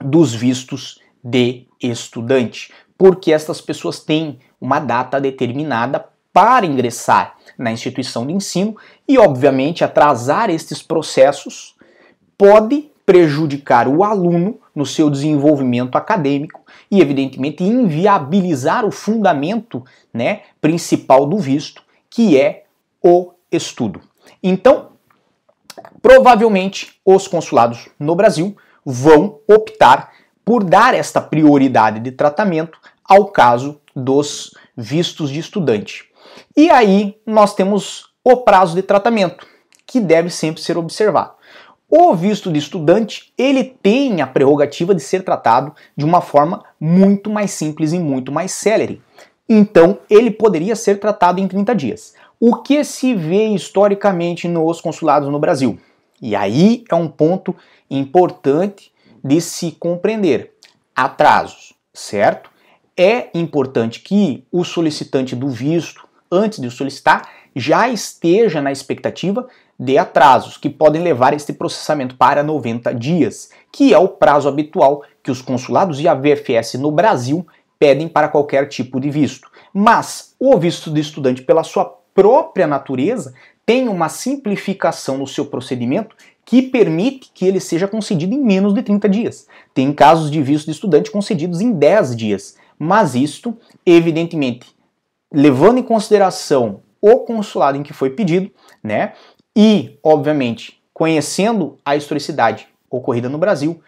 dos 0.00 0.34
vistos 0.34 1.00
de 1.22 1.66
estudante, 1.80 2.72
porque 2.96 3.32
estas 3.32 3.60
pessoas 3.60 4.00
têm 4.00 4.38
uma 4.60 4.78
data 4.78 5.20
determinada 5.20 6.04
para 6.32 6.66
ingressar 6.66 7.36
na 7.56 7.72
instituição 7.72 8.26
de 8.26 8.32
ensino 8.32 8.76
e, 9.06 9.18
obviamente, 9.18 9.84
atrasar 9.84 10.50
estes 10.50 10.82
processos 10.82 11.74
pode 12.38 12.90
prejudicar 13.04 13.88
o 13.88 14.04
aluno 14.04 14.60
no 14.74 14.86
seu 14.86 15.10
desenvolvimento 15.10 15.96
acadêmico 15.96 16.62
e, 16.90 17.00
evidentemente, 17.00 17.64
inviabilizar 17.64 18.84
o 18.84 18.90
fundamento 18.90 19.84
né, 20.14 20.42
principal 20.60 21.26
do 21.26 21.38
visto, 21.38 21.82
que 22.08 22.38
é 22.38 22.64
o 23.02 23.32
estudo. 23.50 24.00
Então, 24.42 24.90
provavelmente, 26.02 27.00
os 27.04 27.26
consulados 27.26 27.88
no 27.98 28.14
Brasil 28.14 28.56
vão 28.84 29.40
optar 29.48 30.12
por 30.44 30.64
dar 30.64 30.94
esta 30.94 31.20
prioridade 31.20 32.00
de 32.00 32.12
tratamento 32.12 32.78
ao 33.04 33.26
caso 33.26 33.80
dos 33.94 34.54
vistos 34.76 35.30
de 35.30 35.38
estudante. 35.38 36.04
E 36.56 36.70
aí 36.70 37.16
nós 37.26 37.54
temos 37.54 38.10
o 38.24 38.38
prazo 38.38 38.74
de 38.74 38.82
tratamento, 38.82 39.46
que 39.86 40.00
deve 40.00 40.30
sempre 40.30 40.62
ser 40.62 40.76
observado. 40.76 41.32
O 41.88 42.14
visto 42.14 42.52
de 42.52 42.58
estudante, 42.58 43.32
ele 43.36 43.64
tem 43.64 44.22
a 44.22 44.26
prerrogativa 44.26 44.94
de 44.94 45.02
ser 45.02 45.24
tratado 45.24 45.74
de 45.96 46.04
uma 46.04 46.20
forma 46.20 46.62
muito 46.80 47.28
mais 47.28 47.50
simples 47.50 47.92
e 47.92 47.98
muito 47.98 48.30
mais 48.30 48.52
célere. 48.52 49.02
Então, 49.48 49.98
ele 50.08 50.30
poderia 50.30 50.76
ser 50.76 51.00
tratado 51.00 51.40
em 51.40 51.48
30 51.48 51.74
dias. 51.74 52.14
O 52.42 52.56
que 52.56 52.82
se 52.84 53.14
vê 53.14 53.48
historicamente 53.48 54.48
nos 54.48 54.80
consulados 54.80 55.28
no 55.28 55.38
Brasil? 55.38 55.78
E 56.22 56.34
aí 56.34 56.84
é 56.90 56.94
um 56.94 57.06
ponto 57.06 57.54
importante 57.90 58.90
de 59.22 59.42
se 59.42 59.72
compreender. 59.72 60.54
Atrasos, 60.96 61.74
certo? 61.92 62.48
É 62.96 63.28
importante 63.34 64.00
que 64.00 64.42
o 64.50 64.64
solicitante 64.64 65.36
do 65.36 65.48
visto, 65.48 66.08
antes 66.32 66.60
de 66.60 66.70
solicitar, 66.70 67.28
já 67.54 67.90
esteja 67.90 68.62
na 68.62 68.72
expectativa 68.72 69.46
de 69.78 69.98
atrasos, 69.98 70.56
que 70.56 70.70
podem 70.70 71.02
levar 71.02 71.34
este 71.34 71.52
processamento 71.52 72.16
para 72.16 72.42
90 72.42 72.94
dias, 72.94 73.50
que 73.70 73.92
é 73.92 73.98
o 73.98 74.08
prazo 74.08 74.48
habitual 74.48 75.02
que 75.22 75.30
os 75.30 75.42
consulados 75.42 76.00
e 76.00 76.08
a 76.08 76.14
VFS 76.14 76.78
no 76.78 76.90
Brasil 76.90 77.46
pedem 77.78 78.08
para 78.08 78.28
qualquer 78.28 78.66
tipo 78.66 78.98
de 78.98 79.10
visto. 79.10 79.50
Mas 79.74 80.34
o 80.38 80.56
visto 80.56 80.90
de 80.90 81.02
estudante, 81.02 81.42
pela 81.42 81.62
sua 81.62 81.99
própria 82.20 82.66
natureza, 82.66 83.32
tem 83.64 83.88
uma 83.88 84.10
simplificação 84.10 85.16
no 85.16 85.26
seu 85.26 85.46
procedimento 85.46 86.14
que 86.44 86.60
permite 86.60 87.30
que 87.32 87.46
ele 87.46 87.58
seja 87.58 87.88
concedido 87.88 88.34
em 88.34 88.44
menos 88.44 88.74
de 88.74 88.82
30 88.82 89.08
dias. 89.08 89.46
Tem 89.72 89.90
casos 89.90 90.30
de 90.30 90.42
visto 90.42 90.66
de 90.66 90.72
estudante 90.72 91.10
concedidos 91.10 91.62
em 91.62 91.72
10 91.72 92.14
dias, 92.14 92.58
mas 92.78 93.14
isto, 93.14 93.56
evidentemente, 93.86 94.66
levando 95.32 95.78
em 95.78 95.82
consideração 95.82 96.82
o 97.00 97.20
consulado 97.20 97.78
em 97.78 97.82
que 97.82 97.94
foi 97.94 98.10
pedido, 98.10 98.50
né? 98.84 99.14
E, 99.56 99.98
obviamente, 100.02 100.78
conhecendo 100.92 101.78
a 101.82 101.96
historicidade 101.96 102.68
ocorrida 102.90 103.30
no 103.30 103.38
Brasil, 103.38 103.80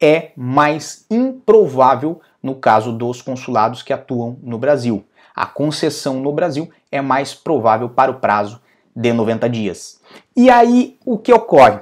é 0.00 0.30
mais 0.36 1.06
improvável 1.10 2.20
no 2.40 2.54
caso 2.54 2.92
dos 2.92 3.20
consulados 3.20 3.82
que 3.82 3.92
atuam 3.92 4.38
no 4.44 4.58
Brasil. 4.58 5.04
A 5.34 5.46
concessão 5.46 6.20
no 6.20 6.32
Brasil 6.32 6.70
é 6.90 7.00
mais 7.00 7.34
provável 7.34 7.88
para 7.88 8.10
o 8.10 8.20
prazo 8.20 8.60
de 8.94 9.12
90 9.12 9.48
dias. 9.48 10.00
E 10.36 10.50
aí 10.50 10.98
o 11.04 11.18
que 11.18 11.32
ocorre? 11.32 11.80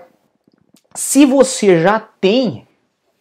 Se 0.95 1.25
você 1.25 1.81
já 1.81 2.01
tem 2.01 2.67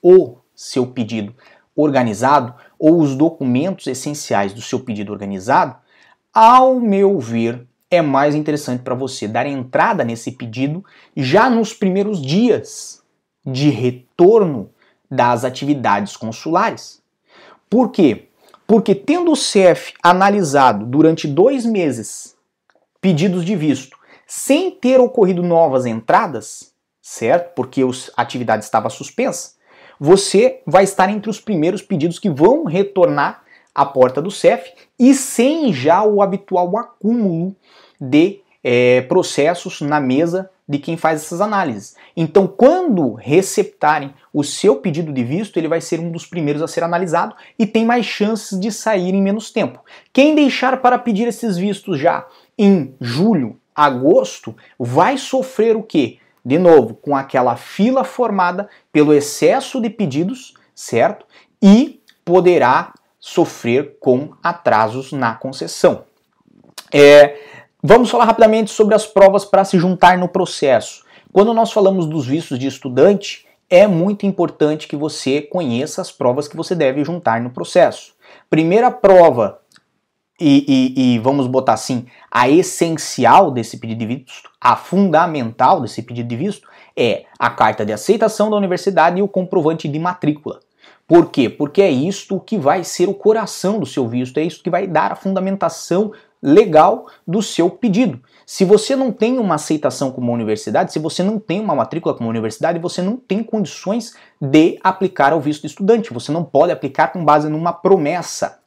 o 0.01 0.37
seu 0.55 0.87
pedido 0.87 1.33
organizado 1.75 2.53
ou 2.79 2.99
os 2.99 3.15
documentos 3.15 3.87
essenciais 3.87 4.53
do 4.53 4.61
seu 4.61 4.79
pedido 4.79 5.11
organizado, 5.11 5.75
ao 6.33 6.79
meu 6.79 7.19
ver, 7.19 7.67
é 7.89 8.01
mais 8.01 8.35
interessante 8.35 8.83
para 8.83 8.95
você 8.95 9.27
dar 9.27 9.45
entrada 9.45 10.03
nesse 10.03 10.31
pedido 10.31 10.83
já 11.15 11.49
nos 11.49 11.73
primeiros 11.73 12.21
dias 12.21 13.01
de 13.45 13.69
retorno 13.69 14.69
das 15.09 15.45
atividades 15.45 16.17
consulares. 16.17 17.01
Por 17.69 17.91
quê? 17.91 18.26
Porque 18.67 18.93
tendo 18.93 19.31
o 19.31 19.35
CEF 19.35 19.93
analisado 20.03 20.85
durante 20.85 21.25
dois 21.25 21.65
meses 21.65 22.35
pedidos 22.99 23.45
de 23.45 23.55
visto 23.55 23.97
sem 24.27 24.69
ter 24.69 24.99
ocorrido 24.99 25.41
novas 25.41 25.85
entradas, 25.85 26.73
certo? 27.01 27.55
Porque 27.55 27.81
a 27.81 28.21
atividade 28.21 28.65
estava 28.65 28.89
suspensa, 28.89 29.53
você 29.97 30.61
vai 30.67 30.83
estar 30.83 31.09
entre 31.09 31.29
os 31.29 31.39
primeiros 31.39 31.81
pedidos 31.81 32.19
que 32.19 32.29
vão 32.29 32.65
retornar 32.65 33.41
à 33.73 33.85
porta 33.85 34.21
do 34.21 34.29
CEF 34.29 34.73
e 34.99 35.13
sem 35.13 35.71
já 35.71 36.03
o 36.03 36.21
habitual 36.21 36.77
acúmulo 36.77 37.55
de 37.99 38.41
é, 38.69 38.99
processos 39.03 39.79
na 39.79 39.97
mesa 39.97 40.49
de 40.67 40.77
quem 40.77 40.97
faz 40.97 41.21
essas 41.21 41.39
análises. 41.39 41.95
Então, 42.17 42.45
quando 42.45 43.13
receptarem 43.13 44.13
o 44.33 44.43
seu 44.43 44.75
pedido 44.75 45.13
de 45.13 45.23
visto, 45.23 45.55
ele 45.55 45.69
vai 45.69 45.79
ser 45.79 46.01
um 46.01 46.11
dos 46.11 46.25
primeiros 46.25 46.61
a 46.61 46.67
ser 46.67 46.83
analisado 46.83 47.33
e 47.57 47.65
tem 47.65 47.85
mais 47.85 48.05
chances 48.05 48.59
de 48.59 48.69
sair 48.69 49.13
em 49.13 49.21
menos 49.21 49.51
tempo. 49.51 49.79
Quem 50.11 50.35
deixar 50.35 50.81
para 50.81 50.99
pedir 50.99 51.29
esses 51.29 51.55
vistos 51.55 51.97
já 51.97 52.27
em 52.57 52.93
julho, 52.99 53.57
agosto, 53.73 54.53
vai 54.77 55.17
sofrer 55.17 55.77
o 55.77 55.83
quê? 55.83 56.17
De 56.43 56.59
novo, 56.59 56.93
com 56.95 57.15
aquela 57.15 57.55
fila 57.55 58.03
formada 58.03 58.67
pelo 58.91 59.13
excesso 59.13 59.79
de 59.79 59.89
pedidos, 59.89 60.55
certo? 60.75 61.25
E 61.61 62.01
poderá 62.25 62.93
sofrer 63.17 63.95
com 64.01 64.33
atrasos 64.43 65.13
na 65.13 65.35
concessão. 65.35 66.03
É, 66.93 67.37
vamos 67.87 68.09
falar 68.09 68.25
rapidamente 68.25 68.69
sobre 68.69 68.93
as 68.95 69.05
provas 69.05 69.45
para 69.45 69.63
se 69.63 69.79
juntar 69.79 70.17
no 70.17 70.27
processo. 70.27 71.05
Quando 71.31 71.53
nós 71.53 71.71
falamos 71.71 72.05
dos 72.05 72.27
vistos 72.27 72.59
de 72.59 72.67
estudante, 72.67 73.47
é 73.69 73.87
muito 73.87 74.25
importante 74.25 74.89
que 74.89 74.95
você 74.97 75.41
conheça 75.41 76.01
as 76.01 76.11
provas 76.11 76.49
que 76.49 76.57
você 76.57 76.75
deve 76.75 77.05
juntar 77.05 77.39
no 77.39 77.49
processo. 77.49 78.13
Primeira 78.49 78.91
prova, 78.91 79.61
e, 80.37 80.65
e, 80.67 81.15
e, 81.15 81.19
vamos 81.19 81.47
botar 81.47 81.73
assim, 81.73 82.05
a 82.29 82.49
essencial 82.49 83.51
desse 83.51 83.77
pedido 83.77 83.99
de 83.99 84.05
visto, 84.05 84.49
a 84.59 84.75
fundamental 84.75 85.79
desse 85.79 86.03
pedido 86.03 86.27
de 86.27 86.35
visto, 86.35 86.67
é 86.93 87.23
a 87.39 87.49
carta 87.49 87.85
de 87.85 87.93
aceitação 87.93 88.49
da 88.49 88.57
universidade 88.57 89.19
e 89.19 89.23
o 89.23 89.29
comprovante 89.29 89.87
de 89.87 89.97
matrícula. 89.97 90.59
Por 91.07 91.31
quê? 91.31 91.49
Porque 91.49 91.81
é 91.81 91.89
isto 91.89 92.37
que 92.41 92.57
vai 92.57 92.83
ser 92.83 93.07
o 93.07 93.13
coração 93.13 93.79
do 93.79 93.85
seu 93.85 94.05
visto, 94.09 94.37
é 94.39 94.43
isso 94.43 94.61
que 94.61 94.69
vai 94.69 94.85
dar 94.85 95.13
a 95.13 95.15
fundamentação 95.15 96.11
legal 96.41 97.07
do 97.27 97.41
seu 97.41 97.69
pedido. 97.69 98.21
Se 98.45 98.63
você 98.63 98.95
não 98.95 99.11
tem 99.11 99.39
uma 99.39 99.55
aceitação 99.55 100.11
como 100.11 100.31
universidade, 100.31 100.93
se 100.93 100.99
você 100.99 101.21
não 101.21 101.37
tem 101.37 101.59
uma 101.59 101.75
matrícula 101.75 102.15
como 102.15 102.29
universidade, 102.29 102.79
você 102.79 103.01
não 103.01 103.17
tem 103.17 103.43
condições 103.43 104.13
de 104.39 104.79
aplicar 104.81 105.33
ao 105.33 105.41
visto 105.41 105.61
de 105.61 105.67
estudante. 105.67 106.13
Você 106.13 106.31
não 106.31 106.43
pode 106.43 106.71
aplicar 106.71 107.11
com 107.11 107.25
base 107.25 107.49
numa 107.49 107.73
promessa. 107.73 108.59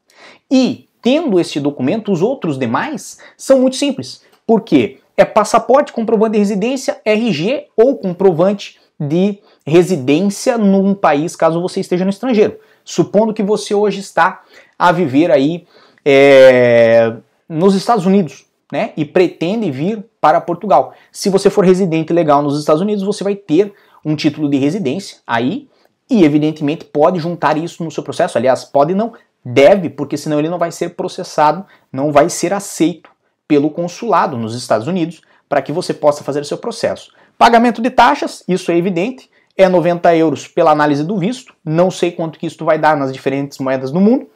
E, 0.50 0.88
tendo 1.00 1.40
este 1.40 1.58
documento, 1.58 2.12
os 2.12 2.20
outros 2.20 2.58
demais 2.58 3.18
são 3.36 3.60
muito 3.60 3.76
simples. 3.76 4.22
Por 4.46 4.60
quê? 4.62 4.98
É 5.16 5.24
passaporte, 5.24 5.92
comprovante 5.92 6.32
de 6.32 6.38
residência, 6.38 7.00
RG 7.04 7.68
ou 7.76 7.96
comprovante 7.96 8.78
de 8.98 9.38
residência 9.66 10.58
num 10.58 10.94
país 10.94 11.34
caso 11.34 11.62
você 11.62 11.80
esteja 11.80 12.04
no 12.04 12.10
estrangeiro. 12.10 12.58
Supondo 12.84 13.32
que 13.32 13.42
você 13.42 13.74
hoje 13.74 14.00
está 14.00 14.42
a 14.78 14.92
viver 14.92 15.30
aí 15.30 15.66
é, 16.04 17.14
nos 17.50 17.74
Estados 17.74 18.06
Unidos, 18.06 18.46
né? 18.70 18.92
E 18.96 19.04
pretende 19.04 19.68
vir 19.72 20.04
para 20.20 20.40
Portugal. 20.40 20.94
Se 21.10 21.28
você 21.28 21.50
for 21.50 21.64
residente 21.64 22.12
legal 22.12 22.40
nos 22.42 22.56
Estados 22.56 22.80
Unidos, 22.80 23.02
você 23.02 23.24
vai 23.24 23.34
ter 23.34 23.74
um 24.04 24.14
título 24.14 24.48
de 24.48 24.56
residência 24.56 25.18
aí 25.26 25.68
e, 26.08 26.22
evidentemente, 26.24 26.84
pode 26.84 27.18
juntar 27.18 27.58
isso 27.58 27.82
no 27.82 27.90
seu 27.90 28.04
processo. 28.04 28.38
Aliás, 28.38 28.64
pode 28.64 28.94
não, 28.94 29.14
deve, 29.44 29.90
porque 29.90 30.16
senão 30.16 30.38
ele 30.38 30.48
não 30.48 30.58
vai 30.58 30.70
ser 30.70 30.90
processado, 30.90 31.66
não 31.92 32.12
vai 32.12 32.28
ser 32.28 32.52
aceito 32.52 33.10
pelo 33.48 33.68
consulado 33.68 34.38
nos 34.38 34.54
Estados 34.54 34.86
Unidos 34.86 35.20
para 35.48 35.60
que 35.60 35.72
você 35.72 35.92
possa 35.92 36.22
fazer 36.22 36.40
o 36.40 36.44
seu 36.44 36.56
processo. 36.56 37.12
Pagamento 37.36 37.82
de 37.82 37.90
taxas, 37.90 38.44
isso 38.46 38.70
é 38.70 38.76
evidente, 38.76 39.28
é 39.56 39.68
90 39.68 40.14
euros 40.14 40.46
pela 40.46 40.70
análise 40.70 41.02
do 41.02 41.18
visto. 41.18 41.52
Não 41.64 41.90
sei 41.90 42.12
quanto 42.12 42.38
que 42.38 42.46
isso 42.46 42.64
vai 42.64 42.78
dar 42.78 42.96
nas 42.96 43.12
diferentes 43.12 43.58
moedas 43.58 43.90
do 43.90 44.00
mundo, 44.00 44.28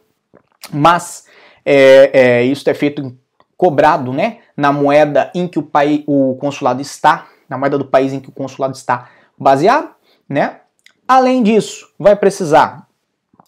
mas 0.72 1.26
é, 1.64 2.10
é, 2.12 2.44
isso 2.44 2.68
é 2.68 2.74
feito 2.74 3.16
cobrado, 3.56 4.12
né, 4.12 4.38
na 4.56 4.72
moeda 4.72 5.30
em 5.34 5.46
que 5.46 5.58
o, 5.58 5.66
o 6.06 6.36
consulado 6.36 6.80
está, 6.82 7.28
na 7.48 7.56
moeda 7.56 7.78
do 7.78 7.84
país 7.84 8.12
em 8.12 8.20
que 8.20 8.28
o 8.28 8.32
consulado 8.32 8.74
está 8.74 9.08
baseado, 9.38 9.90
né? 10.28 10.60
Além 11.06 11.42
disso, 11.42 11.88
vai 11.98 12.16
precisar 12.16 12.88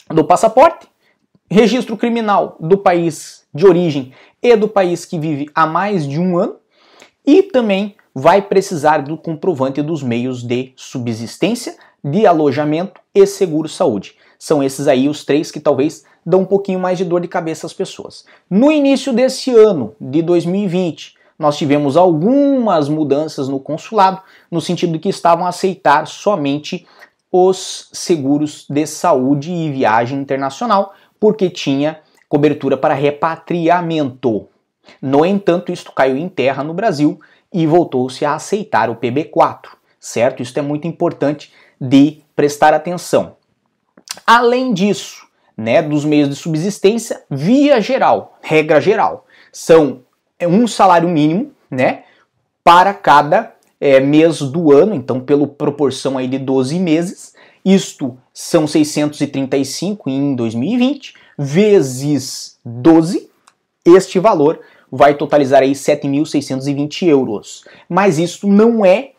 do 0.09 0.25
passaporte, 0.25 0.87
registro 1.51 1.97
criminal 1.97 2.57
do 2.61 2.77
país 2.77 3.47
de 3.55 3.67
origem 3.67 4.13
e 4.43 4.55
do 4.57 4.69
país 4.69 5.05
que 5.05 5.19
vive 5.19 5.51
há 5.55 5.67
mais 5.67 6.07
de 6.07 6.21
um 6.21 6.39
ano, 6.39 6.57
e 7.27 7.43
também 7.43 7.97
vai 8.15 8.41
precisar 8.41 8.99
do 8.99 9.17
comprovante 9.17 9.83
dos 9.83 10.03
meios 10.03 10.43
de 10.43 10.73
subsistência, 10.77 11.77
de 12.03 12.27
alojamento 12.27 13.01
e 13.15 13.27
seguro-saúde. 13.27 14.17
São 14.39 14.63
esses 14.63 14.87
aí 14.89 15.09
os 15.09 15.25
três 15.25 15.51
que 15.51 15.61
talvez 15.61 16.05
dão 16.25 16.41
um 16.41 16.47
pouquinho 16.47 16.81
mais 16.81 16.99
de 16.99 17.05
dor 17.05 17.21
de 17.21 17.29
cabeça 17.29 17.67
às 17.67 17.73
pessoas. 17.73 18.25
No 18.51 18.71
início 18.71 19.13
desse 19.13 19.55
ano, 19.55 19.95
de 20.01 20.23
2020, 20.23 21.15
nós 21.39 21.57
tivemos 21.57 21.97
algumas 21.97 22.89
mudanças 22.89 23.49
no 23.49 23.61
consulado, 23.61 24.23
no 24.51 24.61
sentido 24.61 24.95
de 24.95 24.99
que 24.99 25.09
estavam 25.09 25.47
a 25.47 25.51
aceitar 25.51 26.07
somente 26.07 26.87
os 27.31 27.91
seguros 27.93 28.67
de 28.69 28.87
saúde 28.87 29.53
e 29.53 29.71
viagem 29.71 30.19
internacional, 30.19 30.95
porque 31.21 31.51
tinha 31.51 32.01
cobertura 32.29 32.77
para 32.77 32.95
repatriamento. 32.95 34.49
No 35.01 35.25
entanto, 35.25 35.73
isto 35.73 35.93
caiu 35.93 36.17
em 36.17 36.29
terra 36.29 36.65
no 36.65 36.73
Brasil 36.73 37.21
e 37.53 37.67
voltou-se 37.67 38.25
a 38.25 38.35
aceitar 38.35 38.89
o 38.89 38.97
PB4, 38.97 39.71
certo? 39.99 40.43
Isso 40.43 40.59
é 40.59 40.63
muito 40.63 40.87
importante 40.87 41.53
de 41.81 42.23
prestar 42.35 42.73
atenção. 42.73 43.37
Além 44.27 44.73
disso, 44.73 45.27
né, 45.57 45.83
dos 45.83 46.05
meios 46.05 46.29
de 46.29 46.37
subsistência, 46.37 47.23
via 47.31 47.81
geral, 47.81 48.39
regra 48.43 48.81
geral, 48.81 49.27
são 49.53 50.03
é, 50.39 50.47
um 50.47 50.67
salário 50.67 51.09
mínimo, 51.09 51.53
né, 51.71 52.05
para 52.63 52.93
cada 52.93 53.55
é, 53.81 54.01
mês 54.01 54.41
do 54.41 54.73
ano, 54.73 54.95
então 54.95 55.21
pela 55.21 55.47
proporção 55.47 56.19
aí 56.19 56.29
de 56.29 56.39
12 56.39 56.79
meses, 56.79 57.35
isto 57.65 58.17
são 58.33 58.67
635 58.67 60.09
em 60.09 60.35
2020, 60.35 61.15
vezes 61.39 62.59
12, 62.65 63.31
este 63.85 64.19
valor 64.19 64.61
vai 64.91 65.15
totalizar 65.15 65.63
aí 65.63 65.73
7.620 65.73 67.07
euros. 67.09 67.65
Mas 67.89 68.19
isso 68.19 68.49
não 68.49 68.85
é 68.85 69.13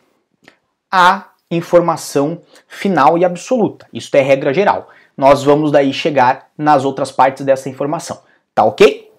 a 0.90 1.27
informação 1.50 2.40
final 2.66 3.16
e 3.16 3.24
absoluta. 3.24 3.86
Isso 3.92 4.14
é 4.16 4.20
regra 4.20 4.52
geral. 4.52 4.88
Nós 5.16 5.42
vamos 5.42 5.72
daí 5.72 5.92
chegar 5.92 6.48
nas 6.56 6.84
outras 6.84 7.10
partes 7.10 7.44
dessa 7.44 7.68
informação. 7.68 8.20
Tá 8.54 8.64
ok? 8.64 9.10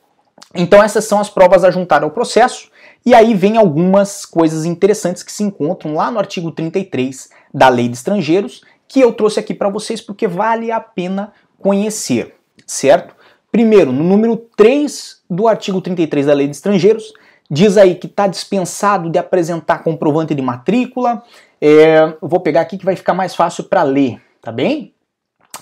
Então 0.56 0.82
essas 0.82 1.06
são 1.06 1.20
as 1.20 1.30
provas 1.30 1.64
a 1.64 1.72
juntar 1.72 2.04
ao 2.04 2.12
processo. 2.12 2.70
E 3.06 3.14
aí 3.14 3.34
vem 3.34 3.58
algumas 3.58 4.26
coisas 4.26 4.66
interessantes 4.66 5.24
que 5.24 5.32
se 5.32 5.44
encontram 5.44 5.94
lá 5.94 6.12
no 6.12 6.20
artigo 6.20 6.52
33 6.52 7.30
da 7.54 7.70
Lei 7.70 7.88
de 7.88 7.96
Estrangeiros, 7.96 8.62
que 8.88 9.00
eu 9.00 9.14
trouxe 9.14 9.40
aqui 9.40 9.54
para 9.54 9.70
vocês 9.70 10.02
porque 10.02 10.28
vale 10.28 10.72
a 10.72 10.80
pena 10.80 11.32
conhecer, 11.60 12.36
certo? 12.66 13.16
Primeiro, 13.52 13.92
no 13.92 14.04
número 14.04 14.38
3 14.56 15.22
do 15.30 15.48
artigo 15.48 15.82
33 15.82 16.26
da 16.26 16.34
Lei 16.34 16.48
de 16.48 16.56
Estrangeiros, 16.56 17.14
diz 17.50 17.78
aí 17.78 17.96
que 17.96 18.08
está 18.08 18.28
dispensado 18.28 19.10
de 19.10 19.18
apresentar 19.18 19.84
comprovante 19.84 20.36
de 20.36 20.42
matrícula. 20.42 21.24
É, 21.62 22.14
vou 22.22 22.40
pegar 22.40 22.62
aqui 22.62 22.78
que 22.78 22.86
vai 22.86 22.96
ficar 22.96 23.14
mais 23.14 23.36
fácil 23.36 23.66
para 23.66 23.84
ler, 23.84 24.22
tá 24.42 24.52
bem? 24.52 24.94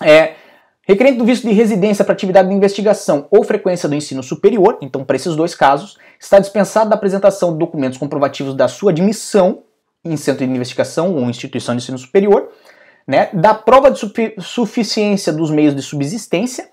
É, 0.01 0.35
requerente 0.83 1.17
do 1.17 1.25
visto 1.25 1.47
de 1.47 1.53
residência 1.53 2.05
para 2.05 2.13
atividade 2.13 2.47
de 2.47 2.53
investigação 2.53 3.27
ou 3.31 3.43
frequência 3.43 3.89
do 3.89 3.95
ensino 3.95 4.21
superior, 4.21 4.77
então 4.81 5.03
para 5.03 5.15
esses 5.15 5.35
dois 5.35 5.55
casos, 5.55 5.97
está 6.19 6.39
dispensado 6.39 6.89
da 6.89 6.95
apresentação 6.95 7.53
de 7.53 7.59
documentos 7.59 7.97
comprovativos 7.97 8.53
da 8.53 8.67
sua 8.67 8.91
admissão 8.91 9.63
em 10.05 10.15
centro 10.15 10.45
de 10.45 10.53
investigação 10.53 11.15
ou 11.15 11.29
instituição 11.29 11.75
de 11.75 11.81
ensino 11.81 11.97
superior, 11.97 12.49
né, 13.07 13.29
da 13.33 13.53
prova 13.53 13.89
de 13.89 13.99
suficiência 14.39 15.33
dos 15.33 15.49
meios 15.49 15.75
de 15.75 15.81
subsistência 15.81 16.69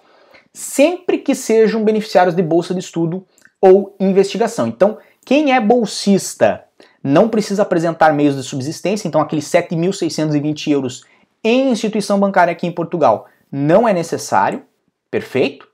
sempre 0.55 1.19
que 1.19 1.35
sejam 1.35 1.85
beneficiários 1.85 2.35
de 2.35 2.43
bolsa 2.43 2.73
de 2.73 2.81
estudo 2.81 3.27
ou 3.61 3.97
investigação. 3.99 4.69
Então, 4.69 4.99
quem 5.27 5.53
é 5.53 5.61
bolsista 5.61 6.65
não 7.05 7.29
precisa 7.29 7.63
apresentar 7.63 8.13
meios 8.15 8.35
de 8.35 8.43
subsistência, 8.43 9.07
então 9.07 9.21
aqueles 9.21 9.45
7.620 9.45 10.71
euros 10.73 11.05
em 11.45 11.71
instituição 11.71 12.19
bancária 12.19 12.51
aqui 12.51 12.67
em 12.67 12.73
Portugal 12.73 13.27
não 13.53 13.87
é 13.87 13.93
necessário, 13.93 14.63
perfeito? 15.11 15.69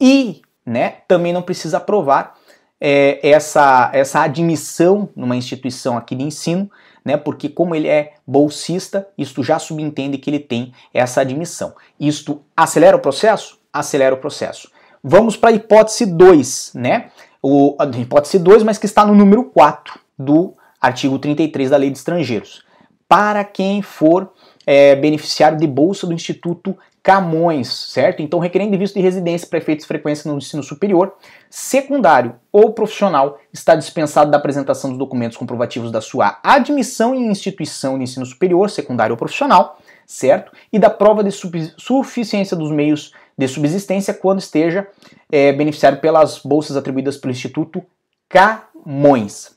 E 0.00 0.42
né, 0.66 0.96
também 1.06 1.32
não 1.32 1.40
precisa 1.40 1.76
aprovar 1.76 2.34
é, 2.80 3.26
essa, 3.26 3.90
essa 3.94 4.20
admissão 4.22 5.08
numa 5.14 5.36
instituição 5.36 5.96
aqui 5.96 6.16
de 6.16 6.24
ensino, 6.24 6.68
né, 7.04 7.16
porque 7.16 7.48
como 7.48 7.74
ele 7.74 7.86
é 7.86 8.14
bolsista, 8.26 9.08
isto 9.16 9.42
já 9.42 9.58
subentende 9.58 10.18
que 10.18 10.28
ele 10.28 10.40
tem 10.40 10.74
essa 10.92 11.20
admissão. 11.20 11.74
Isto 12.00 12.42
acelera 12.56 12.96
o 12.96 13.00
processo? 13.00 13.62
acelera 13.74 14.14
o 14.14 14.18
processo. 14.18 14.70
Vamos 15.02 15.36
para 15.36 15.50
a 15.50 15.52
hipótese 15.52 16.06
2, 16.06 16.72
né? 16.74 17.10
O, 17.42 17.76
a 17.78 17.84
hipótese 17.84 18.38
2, 18.38 18.62
mas 18.62 18.78
que 18.78 18.86
está 18.86 19.04
no 19.04 19.14
número 19.14 19.44
4 19.46 19.98
do 20.16 20.54
artigo 20.84 21.18
33 21.18 21.70
da 21.70 21.76
Lei 21.76 21.90
de 21.90 21.98
Estrangeiros. 21.98 22.62
Para 23.08 23.42
quem 23.42 23.80
for 23.80 24.32
é, 24.66 24.94
beneficiário 24.94 25.56
de 25.58 25.66
bolsa 25.66 26.06
do 26.06 26.12
Instituto 26.12 26.76
Camões, 27.02 27.68
certo? 27.68 28.22
Então, 28.22 28.38
requerendo 28.38 28.78
visto 28.78 28.94
de 28.94 29.00
residência 29.00 29.46
para 29.46 29.58
efeitos 29.58 29.84
de 29.84 29.88
frequência 29.88 30.30
no 30.30 30.38
ensino 30.38 30.62
superior, 30.62 31.14
secundário 31.50 32.36
ou 32.50 32.72
profissional, 32.72 33.38
está 33.52 33.74
dispensado 33.74 34.30
da 34.30 34.38
apresentação 34.38 34.88
dos 34.88 34.98
documentos 34.98 35.36
comprovativos 35.36 35.90
da 35.90 36.00
sua 36.00 36.38
admissão 36.42 37.14
em 37.14 37.30
instituição 37.30 37.98
de 37.98 38.04
ensino 38.04 38.24
superior, 38.24 38.70
secundário 38.70 39.12
ou 39.12 39.18
profissional, 39.18 39.78
certo? 40.06 40.50
E 40.72 40.78
da 40.78 40.88
prova 40.88 41.22
de 41.22 41.30
suficiência 41.30 42.56
dos 42.56 42.70
meios 42.70 43.12
de 43.36 43.48
subsistência 43.48 44.14
quando 44.14 44.40
esteja 44.40 44.86
é, 45.30 45.52
beneficiado 45.52 46.00
pelas 46.00 46.38
bolsas 46.38 46.76
atribuídas 46.76 47.18
pelo 47.18 47.32
Instituto 47.32 47.82
Camões. 48.30 49.54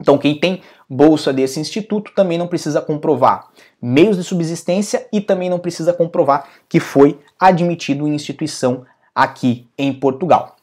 Então, 0.00 0.16
quem 0.16 0.34
tem 0.38 0.62
bolsa 0.88 1.32
desse 1.32 1.60
instituto 1.60 2.12
também 2.14 2.38
não 2.38 2.48
precisa 2.48 2.80
comprovar 2.80 3.48
meios 3.80 4.16
de 4.16 4.24
subsistência 4.24 5.06
e 5.12 5.20
também 5.20 5.50
não 5.50 5.58
precisa 5.58 5.92
comprovar 5.92 6.48
que 6.68 6.80
foi 6.80 7.18
admitido 7.38 8.08
em 8.08 8.14
instituição 8.14 8.84
aqui 9.14 9.68
em 9.76 9.92
Portugal. 9.92 10.56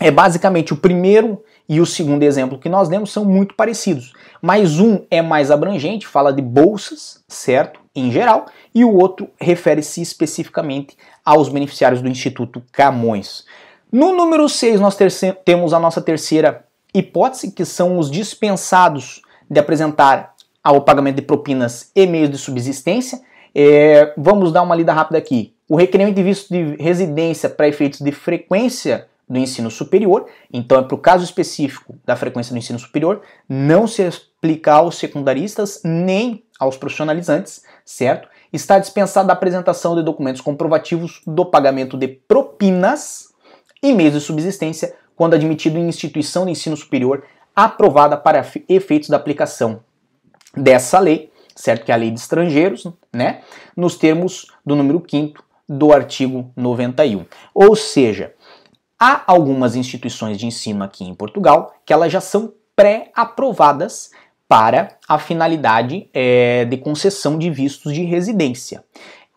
É 0.00 0.10
basicamente 0.10 0.72
o 0.72 0.76
primeiro 0.76 1.42
e 1.68 1.80
o 1.80 1.86
segundo 1.86 2.24
exemplo 2.24 2.58
que 2.58 2.68
nós 2.68 2.88
demos 2.88 3.12
são 3.12 3.24
muito 3.24 3.54
parecidos, 3.54 4.12
mas 4.42 4.80
um 4.80 5.06
é 5.10 5.22
mais 5.22 5.50
abrangente, 5.50 6.06
fala 6.06 6.32
de 6.32 6.42
bolsas, 6.42 7.22
certo? 7.28 7.80
Em 7.94 8.10
geral, 8.10 8.46
e 8.74 8.84
o 8.84 8.92
outro 8.92 9.30
refere-se 9.40 10.02
especificamente 10.02 10.96
aos 11.24 11.48
beneficiários 11.48 12.02
do 12.02 12.08
Instituto 12.08 12.60
Camões. 12.72 13.44
No 13.90 14.14
número 14.14 14.48
6, 14.48 14.80
nós 14.80 14.98
temos 15.44 15.72
a 15.72 15.78
nossa 15.78 16.02
terceira 16.02 16.66
hipótese, 16.94 17.50
que 17.50 17.64
são 17.64 17.98
os 17.98 18.10
dispensados 18.10 19.20
de 19.50 19.58
apresentar 19.58 20.34
ao 20.62 20.80
pagamento 20.80 21.16
de 21.16 21.22
propinas 21.22 21.90
e 21.94 22.06
meios 22.06 22.30
de 22.30 22.38
subsistência. 22.38 23.20
É, 23.54 24.14
vamos 24.16 24.52
dar 24.52 24.62
uma 24.62 24.74
lida 24.74 24.92
rápida 24.92 25.18
aqui. 25.18 25.54
O 25.68 25.76
requerimento 25.76 26.14
de 26.14 26.22
visto 26.22 26.52
de 26.52 26.76
residência 26.82 27.48
para 27.48 27.68
efeitos 27.68 28.00
de 28.00 28.12
frequência 28.12 29.06
do 29.28 29.38
ensino 29.38 29.70
superior, 29.70 30.26
então 30.52 30.78
é 30.78 30.82
para 30.82 30.94
o 30.94 30.98
caso 30.98 31.24
específico 31.24 31.96
da 32.04 32.14
frequência 32.14 32.52
do 32.52 32.58
ensino 32.58 32.78
superior, 32.78 33.22
não 33.48 33.86
se 33.86 34.02
aplica 34.02 34.74
aos 34.74 34.96
secundaristas 34.96 35.80
nem 35.82 36.44
aos 36.58 36.76
profissionalizantes, 36.76 37.62
certo? 37.84 38.28
Está 38.52 38.78
dispensada 38.78 39.32
a 39.32 39.34
apresentação 39.34 39.96
de 39.96 40.02
documentos 40.02 40.40
comprovativos 40.40 41.22
do 41.26 41.44
pagamento 41.44 41.96
de 41.96 42.06
propinas 42.06 43.28
e 43.82 43.92
meios 43.92 44.12
de 44.12 44.20
subsistência 44.20 44.94
quando 45.16 45.34
admitido 45.34 45.78
em 45.78 45.88
instituição 45.88 46.44
de 46.44 46.52
ensino 46.52 46.76
superior 46.76 47.24
aprovada 47.54 48.16
para 48.16 48.44
efeitos 48.68 49.08
da 49.08 49.16
aplicação 49.16 49.80
dessa 50.56 50.98
lei, 50.98 51.30
certo? 51.54 51.84
Que 51.84 51.92
é 51.92 51.94
a 51.94 51.98
lei 51.98 52.10
de 52.10 52.18
estrangeiros, 52.18 52.86
né? 53.12 53.42
Nos 53.76 53.96
termos 53.96 54.46
do 54.64 54.74
número 54.74 55.02
5 55.08 55.42
do 55.68 55.92
artigo 55.92 56.50
91. 56.56 57.24
Ou 57.54 57.76
seja, 57.76 58.34
há 58.98 59.22
algumas 59.26 59.76
instituições 59.76 60.38
de 60.38 60.46
ensino 60.46 60.84
aqui 60.84 61.04
em 61.04 61.14
Portugal 61.14 61.74
que 61.86 61.92
elas 61.92 62.12
já 62.12 62.20
são 62.20 62.52
pré-aprovadas 62.76 64.10
para 64.48 64.96
a 65.08 65.18
finalidade 65.18 66.08
é, 66.12 66.64
de 66.64 66.76
concessão 66.76 67.38
de 67.38 67.50
vistos 67.50 67.94
de 67.94 68.04
residência. 68.04 68.84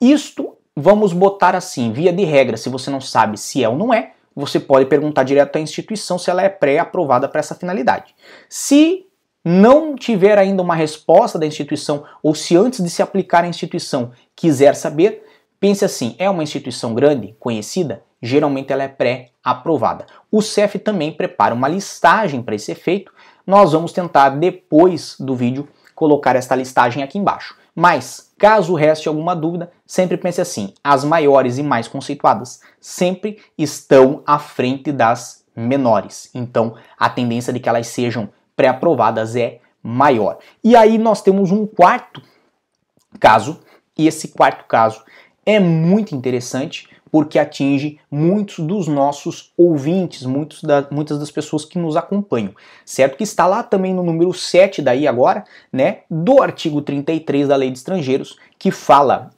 Isto 0.02 0.58
vamos 0.76 1.12
botar 1.12 1.56
assim, 1.56 1.92
via 1.92 2.14
de 2.14 2.24
regra, 2.24 2.56
se 2.56 2.70
você 2.70 2.92
não 2.92 3.02
sabe 3.02 3.38
se 3.38 3.64
é 3.64 3.70
ou 3.70 3.76
não 3.76 3.92
é, 3.92 4.14
você 4.40 4.60
pode 4.60 4.86
perguntar 4.86 5.24
direto 5.24 5.56
à 5.56 5.60
instituição 5.60 6.20
se 6.20 6.30
ela 6.30 6.44
é 6.44 6.50
pré-aprovada 6.50 7.28
para 7.28 7.40
essa 7.40 7.56
finalidade. 7.56 8.14
Se 8.48 9.08
não 9.44 9.96
tiver 9.96 10.38
ainda 10.38 10.62
uma 10.62 10.76
resposta 10.76 11.40
da 11.40 11.46
instituição, 11.48 12.04
ou 12.22 12.36
se 12.36 12.56
antes 12.56 12.84
de 12.84 12.90
se 12.90 13.02
aplicar 13.02 13.44
à 13.44 13.48
instituição 13.48 14.12
quiser 14.36 14.76
saber, 14.76 15.26
pense 15.60 15.84
assim: 15.84 16.16
é 16.20 16.30
uma 16.30 16.44
instituição 16.44 16.94
grande, 16.94 17.36
conhecida? 17.40 18.04
Geralmente 18.22 18.72
ela 18.72 18.84
é 18.84 18.88
pré-aprovada. 18.88 20.06
O 20.32 20.42
CEF 20.42 20.78
também 20.80 21.12
prepara 21.12 21.56
uma 21.56 21.68
listagem 21.68 22.44
para 22.44 22.56
esse 22.56 22.72
efeito. 22.72 23.12
Nós 23.46 23.72
vamos 23.72 23.92
tentar, 23.92 24.30
depois 24.30 25.16
do 25.20 25.36
vídeo, 25.36 25.68
colocar 25.96 26.36
esta 26.36 26.56
listagem 26.56 27.02
aqui 27.02 27.18
embaixo. 27.18 27.56
Mas, 27.80 28.34
caso 28.40 28.74
reste 28.74 29.08
alguma 29.08 29.36
dúvida, 29.36 29.72
sempre 29.86 30.18
pense 30.18 30.42
assim: 30.42 30.74
as 30.84 31.04
maiores 31.04 31.60
e 31.60 31.64
mais 31.64 31.88
conceituadas 31.88 32.60
sempre 32.82 33.38
estão 33.56 34.24
à 34.26 34.40
frente 34.40 34.92
das 34.92 35.46
menores. 35.56 36.32
Então, 36.34 36.76
a 36.98 37.08
tendência 37.08 37.54
de 37.54 37.60
que 37.60 37.70
elas 37.70 37.86
sejam 37.86 38.30
pré-aprovadas 38.56 39.36
é 39.36 39.60
maior. 39.84 40.40
E 40.64 40.76
aí 40.76 40.98
nós 40.98 41.22
temos 41.22 41.52
um 41.52 41.68
quarto 41.68 42.20
caso, 43.20 43.60
e 43.96 44.08
esse 44.08 44.30
quarto 44.30 44.66
caso 44.66 45.04
é 45.46 45.60
muito 45.60 46.16
interessante 46.16 46.90
porque 47.12 47.40
atinge 47.40 48.00
muitos 48.10 48.60
dos 48.60 48.88
nossos 48.88 49.52
ouvintes, 49.58 50.24
muitos 50.24 50.64
da, 50.64 50.88
muitas 50.92 51.20
das 51.20 51.32
pessoas 51.32 51.66
que 51.66 51.78
nos 51.78 51.96
acompanham, 51.96 52.54
certo? 52.86 53.18
Que 53.18 53.24
está 53.24 53.46
lá 53.46 53.64
também 53.64 53.94
no 53.94 54.04
número 54.04 54.34
7 54.34 54.82
daí 54.82 55.08
agora, 55.08 55.44
né, 55.72 56.00
do 56.10 56.42
artigo 56.42 56.82
33 56.82 57.48
da 57.48 57.56
Lei 57.56 57.72
de 57.72 57.78
Estrangeiros, 57.78 58.38
que 58.58 58.72
fala 58.72 59.32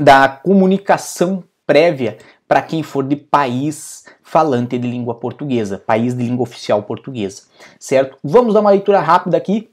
da 0.00 0.28
comunicação 0.28 1.44
prévia 1.66 2.18
para 2.46 2.62
quem 2.62 2.82
for 2.82 3.04
de 3.04 3.16
país 3.16 4.04
falante 4.22 4.78
de 4.78 4.88
língua 4.88 5.14
portuguesa, 5.14 5.78
país 5.78 6.14
de 6.14 6.22
língua 6.22 6.42
oficial 6.42 6.82
portuguesa, 6.82 7.42
certo? 7.78 8.18
Vamos 8.22 8.54
dar 8.54 8.60
uma 8.60 8.70
leitura 8.70 9.00
rápida 9.00 9.36
aqui. 9.36 9.70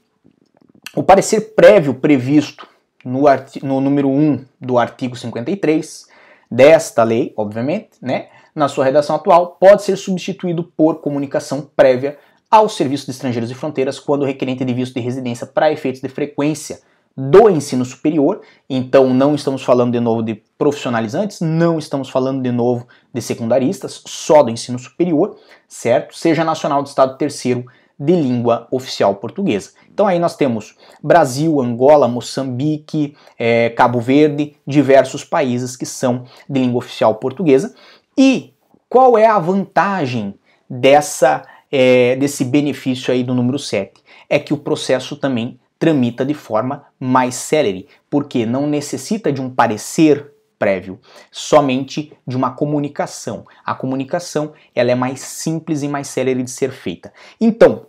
O 0.94 1.02
parecer 1.02 1.54
prévio 1.54 1.94
previsto 1.94 2.66
no, 3.04 3.22
no 3.62 3.80
número 3.80 4.08
1 4.08 4.44
do 4.60 4.78
artigo 4.78 5.16
53 5.16 6.11
desta 6.52 7.02
lei, 7.02 7.32
obviamente, 7.34 7.92
né, 8.00 8.28
na 8.54 8.68
sua 8.68 8.84
redação 8.84 9.16
atual, 9.16 9.56
pode 9.58 9.82
ser 9.82 9.96
substituído 9.96 10.62
por 10.62 11.00
comunicação 11.00 11.66
prévia 11.74 12.18
ao 12.50 12.68
Serviço 12.68 13.06
de 13.06 13.12
Estrangeiros 13.12 13.50
e 13.50 13.54
Fronteiras 13.54 13.98
quando 13.98 14.22
o 14.22 14.26
requerente 14.26 14.62
de 14.62 14.74
visto 14.74 14.94
de 14.94 15.00
residência 15.00 15.46
para 15.46 15.72
efeitos 15.72 16.02
de 16.02 16.08
frequência 16.10 16.80
do 17.16 17.48
ensino 17.48 17.84
superior, 17.84 18.42
então 18.68 19.12
não 19.12 19.34
estamos 19.34 19.62
falando 19.62 19.92
de 19.92 20.00
novo 20.00 20.22
de 20.22 20.42
profissionalizantes, 20.58 21.40
não 21.40 21.78
estamos 21.78 22.10
falando 22.10 22.42
de 22.42 22.50
novo 22.50 22.86
de 23.12 23.20
secundaristas, 23.20 24.02
só 24.06 24.42
do 24.42 24.50
ensino 24.50 24.78
superior, 24.78 25.36
certo? 25.66 26.16
Seja 26.16 26.44
nacional 26.44 26.82
do 26.82 26.88
estado 26.88 27.16
terceiro 27.16 27.66
de 27.98 28.14
língua 28.14 28.66
oficial 28.70 29.14
portuguesa. 29.14 29.70
Então 29.92 30.06
aí 30.06 30.18
nós 30.18 30.36
temos 30.36 30.76
Brasil, 31.02 31.60
Angola, 31.60 32.08
Moçambique, 32.08 33.14
é, 33.38 33.70
Cabo 33.70 34.00
Verde, 34.00 34.56
diversos 34.66 35.24
países 35.24 35.76
que 35.76 35.86
são 35.86 36.24
de 36.48 36.60
língua 36.60 36.78
oficial 36.78 37.16
portuguesa. 37.16 37.74
E 38.16 38.54
qual 38.88 39.16
é 39.18 39.26
a 39.26 39.38
vantagem 39.38 40.34
dessa 40.68 41.42
é, 41.70 42.16
desse 42.16 42.44
benefício 42.44 43.12
aí 43.12 43.22
do 43.22 43.34
número 43.34 43.58
7? 43.58 44.02
É 44.28 44.38
que 44.38 44.52
o 44.52 44.58
processo 44.58 45.16
também 45.16 45.58
tramita 45.78 46.24
de 46.24 46.34
forma 46.34 46.86
mais 47.00 47.34
célere, 47.34 47.88
porque 48.08 48.46
não 48.46 48.66
necessita 48.68 49.32
de 49.32 49.40
um 49.40 49.50
parecer 49.50 50.32
prévio, 50.62 51.00
somente 51.32 52.12
de 52.24 52.36
uma 52.36 52.52
comunicação. 52.52 53.44
A 53.64 53.74
comunicação 53.74 54.52
ela 54.72 54.92
é 54.92 54.94
mais 54.94 55.18
simples 55.18 55.82
e 55.82 55.88
mais 55.88 56.06
célere 56.06 56.40
de 56.40 56.52
ser 56.52 56.70
feita. 56.70 57.12
Então, 57.40 57.86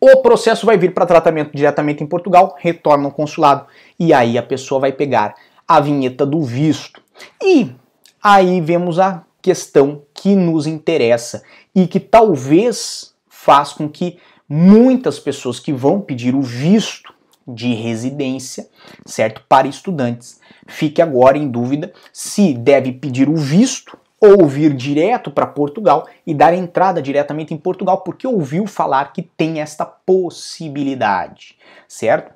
o 0.00 0.22
processo 0.22 0.64
vai 0.64 0.78
vir 0.78 0.94
para 0.94 1.06
tratamento 1.06 1.50
diretamente 1.54 2.02
em 2.02 2.06
Portugal, 2.06 2.56
retorna 2.58 3.06
ao 3.06 3.12
consulado 3.12 3.66
e 3.98 4.12
aí 4.12 4.38
a 4.38 4.42
pessoa 4.42 4.80
vai 4.80 4.92
pegar 4.92 5.34
a 5.66 5.80
vinheta 5.80 6.24
do 6.24 6.42
visto. 6.42 7.02
E 7.42 7.74
aí 8.22 8.60
vemos 8.60 8.98
a 8.98 9.24
questão 9.42 10.02
que 10.14 10.34
nos 10.34 10.66
interessa 10.66 11.42
e 11.74 11.86
que 11.86 11.98
talvez 11.98 13.14
faz 13.28 13.72
com 13.72 13.88
que 13.88 14.18
muitas 14.48 15.18
pessoas 15.18 15.60
que 15.60 15.72
vão 15.72 16.00
pedir 16.00 16.34
o 16.34 16.42
visto 16.42 17.12
de 17.46 17.74
residência, 17.74 18.68
certo? 19.06 19.42
Para 19.48 19.66
estudantes. 19.66 20.40
Fique 20.66 21.00
agora 21.00 21.38
em 21.38 21.48
dúvida 21.48 21.92
se 22.12 22.52
deve 22.52 22.92
pedir 22.92 23.28
o 23.28 23.36
visto 23.36 23.98
ou 24.20 24.46
vir 24.46 24.74
direto 24.74 25.30
para 25.30 25.46
Portugal 25.46 26.06
e 26.26 26.34
dar 26.34 26.52
entrada 26.52 27.00
diretamente 27.00 27.54
em 27.54 27.56
Portugal, 27.56 27.98
porque 27.98 28.26
ouviu 28.26 28.66
falar 28.66 29.12
que 29.12 29.22
tem 29.22 29.60
esta 29.60 29.86
possibilidade, 29.86 31.56
certo? 31.86 32.32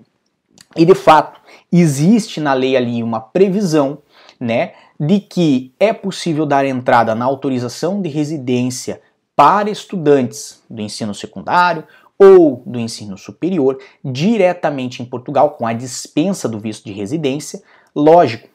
E 0.77 0.85
de 0.85 0.95
fato, 0.95 1.41
existe 1.71 2.41
na 2.41 2.55
lei 2.55 2.77
ali 2.77 3.03
uma 3.03 3.21
previsão, 3.21 3.99
né, 4.39 4.73
de 4.99 5.21
que 5.21 5.75
é 5.79 5.93
possível 5.93 6.47
dar 6.47 6.65
entrada 6.65 7.15
na 7.15 7.25
autorização 7.25 8.01
de 8.01 8.09
residência 8.09 9.01
para 9.35 9.71
estudantes 9.71 10.63
do 10.71 10.81
ensino 10.81 11.15
secundário 11.15 11.85
ou 12.19 12.63
do 12.65 12.79
ensino 12.79 13.19
superior 13.19 13.79
diretamente 14.05 15.03
em 15.03 15.05
Portugal 15.05 15.51
com 15.51 15.67
a 15.67 15.73
dispensa 15.73 16.49
do 16.49 16.61
visto 16.61 16.85
de 16.85 16.93
residência. 16.93 17.63
Lógico, 17.95 18.49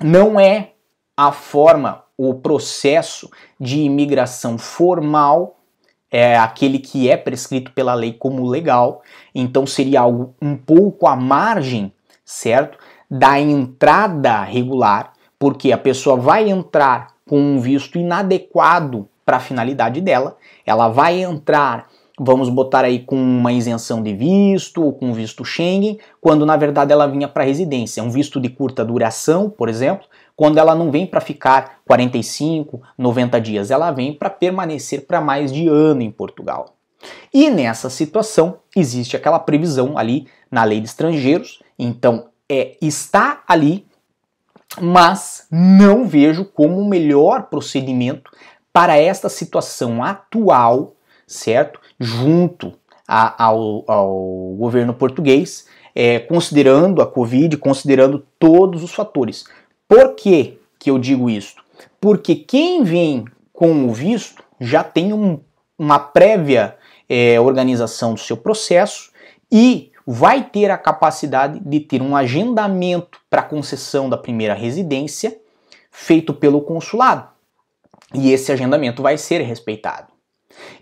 não 0.00 0.38
é 0.38 0.72
a 1.16 1.32
forma, 1.32 2.04
o 2.16 2.34
processo 2.34 3.30
de 3.60 3.80
imigração 3.80 4.56
formal 4.56 5.56
é 6.10 6.36
aquele 6.36 6.78
que 6.78 7.10
é 7.10 7.16
prescrito 7.16 7.72
pela 7.72 7.94
lei 7.94 8.12
como 8.12 8.46
legal, 8.46 9.02
então 9.34 9.66
seria 9.66 10.00
algo 10.00 10.34
um 10.40 10.56
pouco 10.56 11.06
à 11.06 11.16
margem, 11.16 11.92
certo? 12.24 12.78
Da 13.10 13.38
entrada 13.38 14.42
regular, 14.42 15.12
porque 15.38 15.72
a 15.72 15.78
pessoa 15.78 16.16
vai 16.16 16.48
entrar 16.48 17.08
com 17.28 17.38
um 17.38 17.60
visto 17.60 17.98
inadequado 17.98 19.08
para 19.24 19.38
a 19.38 19.40
finalidade 19.40 20.00
dela, 20.00 20.36
ela 20.64 20.88
vai 20.88 21.22
entrar 21.22 21.88
vamos 22.18 22.48
botar 22.48 22.84
aí 22.84 23.00
com 23.00 23.16
uma 23.16 23.52
isenção 23.52 24.02
de 24.02 24.14
visto 24.14 24.82
ou 24.82 24.92
com 24.92 25.12
visto 25.12 25.44
Schengen, 25.44 25.98
quando 26.20 26.46
na 26.46 26.56
verdade 26.56 26.92
ela 26.92 27.06
vinha 27.06 27.28
para 27.28 27.44
residência, 27.44 28.02
um 28.02 28.10
visto 28.10 28.40
de 28.40 28.48
curta 28.48 28.84
duração, 28.84 29.50
por 29.50 29.68
exemplo, 29.68 30.06
quando 30.36 30.58
ela 30.58 30.74
não 30.74 30.90
vem 30.90 31.06
para 31.06 31.20
ficar 31.20 31.80
45, 31.86 32.82
90 32.96 33.40
dias, 33.40 33.70
ela 33.70 33.90
vem 33.90 34.12
para 34.12 34.28
permanecer 34.28 35.06
para 35.06 35.20
mais 35.20 35.50
de 35.50 35.66
ano 35.66 36.02
em 36.02 36.10
Portugal. 36.10 36.76
E 37.32 37.50
nessa 37.50 37.88
situação 37.88 38.58
existe 38.74 39.16
aquela 39.16 39.38
previsão 39.38 39.96
ali 39.96 40.28
na 40.50 40.62
lei 40.62 40.80
de 40.80 40.88
estrangeiros, 40.88 41.62
então 41.78 42.28
é 42.48 42.76
está 42.80 43.42
ali, 43.48 43.86
mas 44.80 45.46
não 45.50 46.06
vejo 46.06 46.44
como 46.44 46.80
o 46.80 46.88
melhor 46.88 47.44
procedimento 47.44 48.30
para 48.72 48.96
esta 48.96 49.28
situação 49.28 50.04
atual, 50.04 50.94
certo? 51.26 51.80
Junto 51.98 52.74
a, 53.08 53.44
ao, 53.44 53.84
ao, 53.90 54.54
governo 54.58 54.92
português, 54.92 55.66
é, 55.94 56.18
considerando 56.18 57.00
a 57.00 57.06
Covid, 57.06 57.56
considerando 57.56 58.24
todos 58.38 58.82
os 58.82 58.92
fatores. 58.92 59.44
Por 59.88 60.14
que, 60.14 60.58
que 60.78 60.90
eu 60.90 60.98
digo 60.98 61.30
isso? 61.30 61.56
Porque 62.00 62.34
quem 62.34 62.82
vem 62.82 63.24
com 63.52 63.86
o 63.86 63.92
visto 63.92 64.42
já 64.60 64.82
tem 64.82 65.12
um, 65.12 65.40
uma 65.78 65.98
prévia 65.98 66.76
é, 67.08 67.40
organização 67.40 68.14
do 68.14 68.20
seu 68.20 68.36
processo 68.36 69.10
e 69.50 69.92
vai 70.06 70.44
ter 70.44 70.70
a 70.70 70.78
capacidade 70.78 71.60
de 71.60 71.80
ter 71.80 72.00
um 72.00 72.16
agendamento 72.16 73.18
para 73.28 73.42
concessão 73.42 74.08
da 74.08 74.16
primeira 74.16 74.54
residência 74.54 75.36
feito 75.90 76.32
pelo 76.32 76.60
consulado. 76.60 77.28
E 78.14 78.32
esse 78.32 78.52
agendamento 78.52 79.02
vai 79.02 79.18
ser 79.18 79.40
respeitado. 79.40 80.12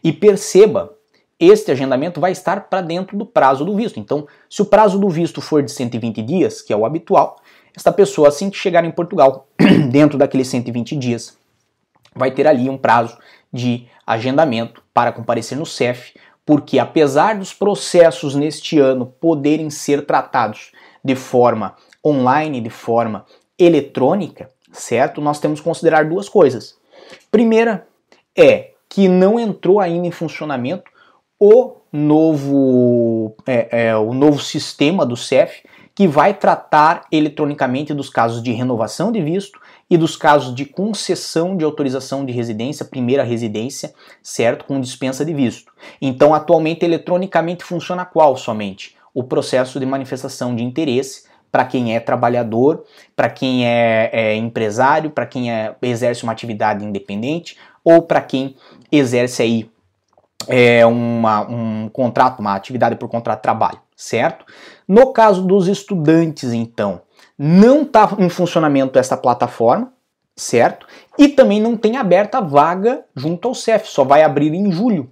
E 0.02 0.12
perceba, 0.12 0.94
este 1.38 1.70
agendamento 1.70 2.20
vai 2.20 2.32
estar 2.32 2.68
para 2.68 2.80
dentro 2.80 3.16
do 3.16 3.24
prazo 3.24 3.64
do 3.64 3.74
visto. 3.74 3.98
Então, 3.98 4.26
se 4.48 4.60
o 4.62 4.66
prazo 4.66 4.98
do 4.98 5.08
visto 5.08 5.40
for 5.40 5.62
de 5.62 5.72
120 5.72 6.22
dias, 6.22 6.60
que 6.60 6.72
é 6.72 6.76
o 6.76 6.84
habitual, 6.84 7.36
esta 7.76 7.92
pessoa, 7.92 8.28
assim 8.28 8.50
que 8.50 8.56
chegar 8.56 8.84
em 8.84 8.90
Portugal, 8.90 9.48
dentro 9.90 10.16
daqueles 10.16 10.48
120 10.48 10.96
dias, 10.96 11.36
vai 12.14 12.30
ter 12.30 12.46
ali 12.46 12.68
um 12.70 12.78
prazo 12.78 13.18
de 13.52 13.86
agendamento 14.06 14.82
para 14.92 15.12
comparecer 15.12 15.58
no 15.58 15.66
CEF, 15.66 16.14
porque 16.46 16.78
apesar 16.78 17.36
dos 17.36 17.52
processos 17.52 18.34
neste 18.34 18.78
ano 18.78 19.06
poderem 19.06 19.70
ser 19.70 20.06
tratados 20.06 20.72
de 21.02 21.16
forma 21.16 21.74
online, 22.04 22.60
de 22.60 22.70
forma 22.70 23.24
eletrônica, 23.58 24.50
certo? 24.72 25.20
Nós 25.20 25.40
temos 25.40 25.60
que 25.60 25.64
considerar 25.64 26.04
duas 26.04 26.28
coisas. 26.28 26.76
Primeira 27.30 27.86
é 28.36 28.72
que 28.88 29.08
não 29.08 29.38
entrou 29.38 29.80
ainda 29.80 30.06
em 30.06 30.10
funcionamento 30.10 30.90
o 31.38 31.76
novo, 31.92 33.34
é, 33.46 33.88
é, 33.88 33.96
o 33.96 34.12
novo 34.12 34.40
sistema 34.40 35.06
do 35.06 35.16
CEF 35.16 35.62
que 35.94 36.08
vai 36.08 36.34
tratar 36.34 37.04
eletronicamente 37.10 37.94
dos 37.94 38.10
casos 38.10 38.42
de 38.42 38.52
renovação 38.52 39.12
de 39.12 39.22
visto 39.22 39.60
e 39.88 39.96
dos 39.96 40.16
casos 40.16 40.54
de 40.54 40.64
concessão 40.64 41.56
de 41.56 41.64
autorização 41.64 42.24
de 42.24 42.32
residência, 42.32 42.84
primeira 42.84 43.22
residência, 43.22 43.94
certo? 44.22 44.64
Com 44.64 44.80
dispensa 44.80 45.24
de 45.24 45.32
visto. 45.32 45.72
Então, 46.00 46.34
atualmente, 46.34 46.84
eletronicamente 46.84 47.62
funciona 47.62 48.04
qual 48.04 48.36
somente? 48.36 48.96
O 49.12 49.22
processo 49.22 49.78
de 49.78 49.86
manifestação 49.86 50.56
de 50.56 50.64
interesse 50.64 51.24
para 51.52 51.64
quem 51.64 51.94
é 51.94 52.00
trabalhador, 52.00 52.84
para 53.14 53.30
quem 53.30 53.64
é, 53.64 54.10
é 54.12 54.34
empresário, 54.34 55.10
para 55.10 55.26
quem 55.26 55.52
é, 55.52 55.76
exerce 55.82 56.24
uma 56.24 56.32
atividade 56.32 56.84
independente 56.84 57.56
ou 57.84 58.02
para 58.02 58.20
quem 58.20 58.56
exerce 58.90 59.42
aí 59.42 59.70
é, 60.48 60.84
uma, 60.84 61.42
um 61.48 61.88
contrato, 61.88 62.40
uma 62.40 62.54
atividade 62.54 62.96
por 62.96 63.08
contrato 63.08 63.38
de 63.38 63.42
trabalho, 63.42 63.78
certo? 63.94 64.44
No 64.86 65.12
caso 65.12 65.42
dos 65.42 65.66
estudantes, 65.66 66.52
então, 66.52 67.02
não 67.38 67.82
está 67.82 68.14
em 68.18 68.28
funcionamento 68.28 68.98
essa 68.98 69.16
plataforma, 69.16 69.92
certo? 70.36 70.86
E 71.18 71.28
também 71.28 71.60
não 71.60 71.76
tem 71.76 71.96
aberta 71.96 72.40
vaga 72.40 73.04
junto 73.14 73.48
ao 73.48 73.54
CEF, 73.54 73.88
só 73.88 74.04
vai 74.04 74.22
abrir 74.22 74.52
em 74.52 74.70
julho. 74.70 75.10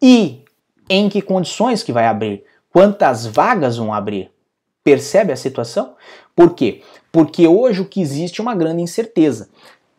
E 0.00 0.44
em 0.88 1.08
que 1.08 1.22
condições 1.22 1.82
que 1.82 1.92
vai 1.92 2.06
abrir? 2.06 2.44
Quantas 2.70 3.26
vagas 3.26 3.76
vão 3.76 3.92
abrir? 3.92 4.30
Percebe 4.82 5.32
a 5.32 5.36
situação? 5.36 5.94
Por 6.36 6.54
quê? 6.54 6.82
Porque 7.10 7.46
hoje 7.46 7.80
o 7.80 7.86
que 7.86 8.00
existe 8.00 8.40
é 8.40 8.42
uma 8.42 8.54
grande 8.54 8.82
incerteza. 8.82 9.48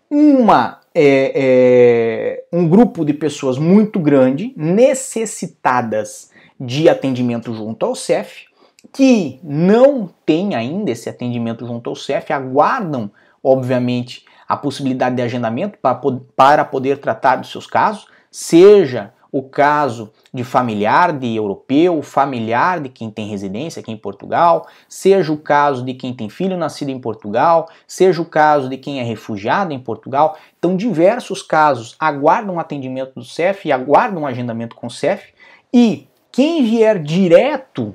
Uma, 0.10 0.82
é, 0.94 1.32
é, 1.36 2.44
um 2.54 2.68
grupo 2.68 3.04
de 3.04 3.14
pessoas 3.14 3.58
muito 3.58 4.00
grande 4.00 4.54
necessitadas 4.56 6.30
de 6.60 6.88
atendimento 6.88 7.54
junto 7.54 7.86
ao 7.86 7.96
CEF 7.96 8.46
que 8.92 9.40
não 9.44 10.10
tem 10.26 10.56
ainda 10.56 10.92
esse 10.92 11.10
atendimento 11.10 11.66
junto 11.66 11.90
ao 11.90 11.96
CEF 11.96 12.32
aguardam, 12.32 13.10
obviamente, 13.44 14.26
a 14.48 14.56
possibilidade 14.56 15.16
de 15.16 15.22
agendamento 15.22 15.78
para, 15.80 16.00
para 16.36 16.66
poder 16.66 17.00
tratar 17.00 17.38
dos 17.38 17.52
seus 17.52 17.68
casos, 17.68 18.08
seja 18.32 19.14
o 19.32 19.44
caso 19.44 20.14
de 20.34 20.46
familiar 20.46 21.12
de 21.12 21.36
europeu, 21.36 22.02
familiar 22.02 22.80
de 22.80 22.88
quem 22.88 23.12
tem 23.12 23.28
residência 23.28 23.82
aqui 23.82 23.92
em 23.92 23.98
Portugal, 23.98 24.66
seja 24.88 25.34
o 25.34 25.38
caso 25.38 25.84
de 25.84 25.94
quem 25.94 26.14
tem 26.14 26.30
filho 26.30 26.56
nascido 26.56 26.88
em 26.88 26.98
Portugal, 26.98 27.68
seja 27.86 28.22
o 28.22 28.26
caso 28.26 28.70
de 28.70 28.78
quem 28.78 29.02
é 29.02 29.04
refugiado 29.04 29.74
em 29.74 29.80
Portugal. 29.80 30.38
Então, 30.58 30.78
diversos 30.78 31.42
casos 31.42 31.98
aguardam 32.00 32.62
atendimento 32.62 33.16
do 33.16 33.26
CEF 33.26 33.68
e 33.68 33.74
aguardam 33.74 34.26
agendamento 34.26 34.74
com 34.74 34.88
o 34.88 34.92
CEF. 34.92 35.34
E 35.74 36.08
quem 36.32 36.64
vier 36.64 37.04
direto 37.04 37.94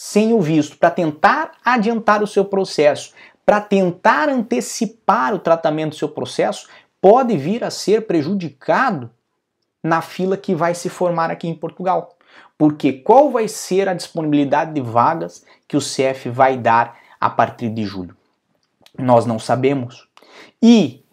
sem 0.00 0.32
o 0.32 0.40
visto 0.40 0.78
para 0.78 0.92
tentar 0.92 1.54
adiantar 1.64 2.22
o 2.22 2.26
seu 2.26 2.44
processo, 2.44 3.12
para 3.44 3.60
tentar 3.60 4.28
antecipar 4.28 5.34
o 5.34 5.40
tratamento 5.40 5.90
do 5.90 5.96
seu 5.96 6.08
processo, 6.08 6.68
pode 7.00 7.36
vir 7.36 7.64
a 7.64 7.70
ser 7.70 8.06
prejudicado 8.06 9.10
na 9.82 10.00
fila 10.00 10.36
que 10.36 10.54
vai 10.54 10.72
se 10.72 10.88
formar 10.88 11.32
aqui 11.32 11.48
em 11.48 11.54
Portugal. 11.54 12.16
Porque 12.56 12.92
qual 12.92 13.32
vai 13.32 13.48
ser 13.48 13.88
a 13.88 13.92
disponibilidade 13.92 14.72
de 14.72 14.80
vagas 14.80 15.44
que 15.66 15.76
o 15.76 15.80
CF 15.80 16.30
vai 16.30 16.56
dar 16.56 16.96
a 17.20 17.28
partir 17.28 17.68
de 17.68 17.84
julho? 17.84 18.16
Nós 18.96 19.26
não 19.26 19.40
sabemos. 19.40 20.06
E 20.62 21.04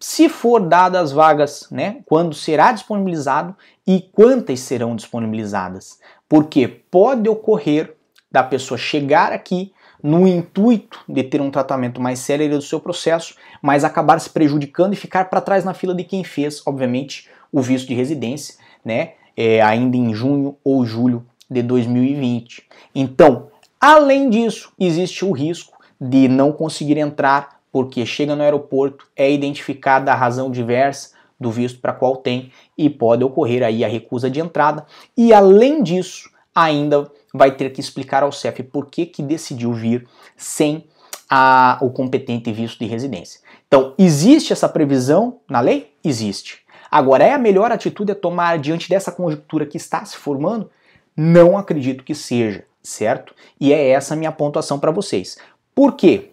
se 0.00 0.30
for 0.30 0.60
dadas 0.60 1.02
as 1.02 1.12
vagas, 1.12 1.68
né, 1.70 2.00
quando 2.06 2.34
será 2.34 2.72
disponibilizado 2.72 3.54
e 3.86 4.00
quantas 4.00 4.60
serão 4.60 4.96
disponibilizadas? 4.96 6.00
Porque 6.26 6.66
pode 6.66 7.28
ocorrer 7.28 7.99
da 8.30 8.42
pessoa 8.42 8.78
chegar 8.78 9.32
aqui 9.32 9.72
no 10.02 10.26
intuito 10.26 11.00
de 11.08 11.22
ter 11.22 11.40
um 11.40 11.50
tratamento 11.50 12.00
mais 12.00 12.20
sério 12.20 12.48
do 12.48 12.62
seu 12.62 12.80
processo, 12.80 13.34
mas 13.60 13.84
acabar 13.84 14.18
se 14.18 14.30
prejudicando 14.30 14.94
e 14.94 14.96
ficar 14.96 15.28
para 15.28 15.40
trás 15.40 15.64
na 15.64 15.74
fila 15.74 15.94
de 15.94 16.04
quem 16.04 16.24
fez, 16.24 16.62
obviamente, 16.66 17.28
o 17.52 17.60
visto 17.60 17.88
de 17.88 17.94
residência, 17.94 18.54
né? 18.84 19.12
É, 19.36 19.60
ainda 19.62 19.96
em 19.96 20.12
junho 20.14 20.56
ou 20.64 20.84
julho 20.84 21.24
de 21.50 21.62
2020. 21.62 22.66
Então, 22.94 23.48
além 23.80 24.28
disso, 24.28 24.72
existe 24.78 25.24
o 25.24 25.32
risco 25.32 25.78
de 26.00 26.28
não 26.28 26.52
conseguir 26.52 26.98
entrar 26.98 27.60
porque 27.72 28.04
chega 28.04 28.34
no 28.34 28.42
aeroporto, 28.42 29.06
é 29.14 29.30
identificada 29.30 30.12
a 30.12 30.16
razão 30.16 30.50
diversa 30.50 31.12
do 31.38 31.50
visto 31.50 31.80
para 31.80 31.92
qual 31.92 32.16
tem 32.16 32.52
e 32.76 32.90
pode 32.90 33.24
ocorrer 33.24 33.62
aí 33.62 33.84
a 33.84 33.88
recusa 33.88 34.28
de 34.28 34.40
entrada. 34.40 34.84
E 35.16 35.32
além 35.32 35.82
disso, 35.82 36.28
ainda 36.54 37.10
vai 37.32 37.52
ter 37.52 37.70
que 37.70 37.80
explicar 37.80 38.22
ao 38.22 38.32
CEF 38.32 38.62
por 38.64 38.86
que, 38.86 39.06
que 39.06 39.22
decidiu 39.22 39.72
vir 39.72 40.06
sem 40.36 40.86
a, 41.28 41.78
o 41.80 41.90
competente 41.90 42.50
visto 42.52 42.78
de 42.78 42.86
residência. 42.86 43.40
Então, 43.68 43.94
existe 43.96 44.52
essa 44.52 44.68
previsão 44.68 45.40
na 45.48 45.60
lei? 45.60 45.94
Existe. 46.02 46.60
Agora, 46.90 47.24
é 47.24 47.32
a 47.32 47.38
melhor 47.38 47.70
atitude 47.70 48.10
a 48.10 48.16
tomar 48.16 48.58
diante 48.58 48.88
dessa 48.88 49.12
conjuntura 49.12 49.64
que 49.64 49.76
está 49.76 50.04
se 50.04 50.16
formando? 50.16 50.68
Não 51.16 51.56
acredito 51.56 52.02
que 52.02 52.14
seja, 52.14 52.64
certo? 52.82 53.34
E 53.60 53.72
é 53.72 53.90
essa 53.90 54.16
minha 54.16 54.32
pontuação 54.32 54.80
para 54.80 54.90
vocês. 54.90 55.38
Por 55.72 55.92
quê? 55.94 56.32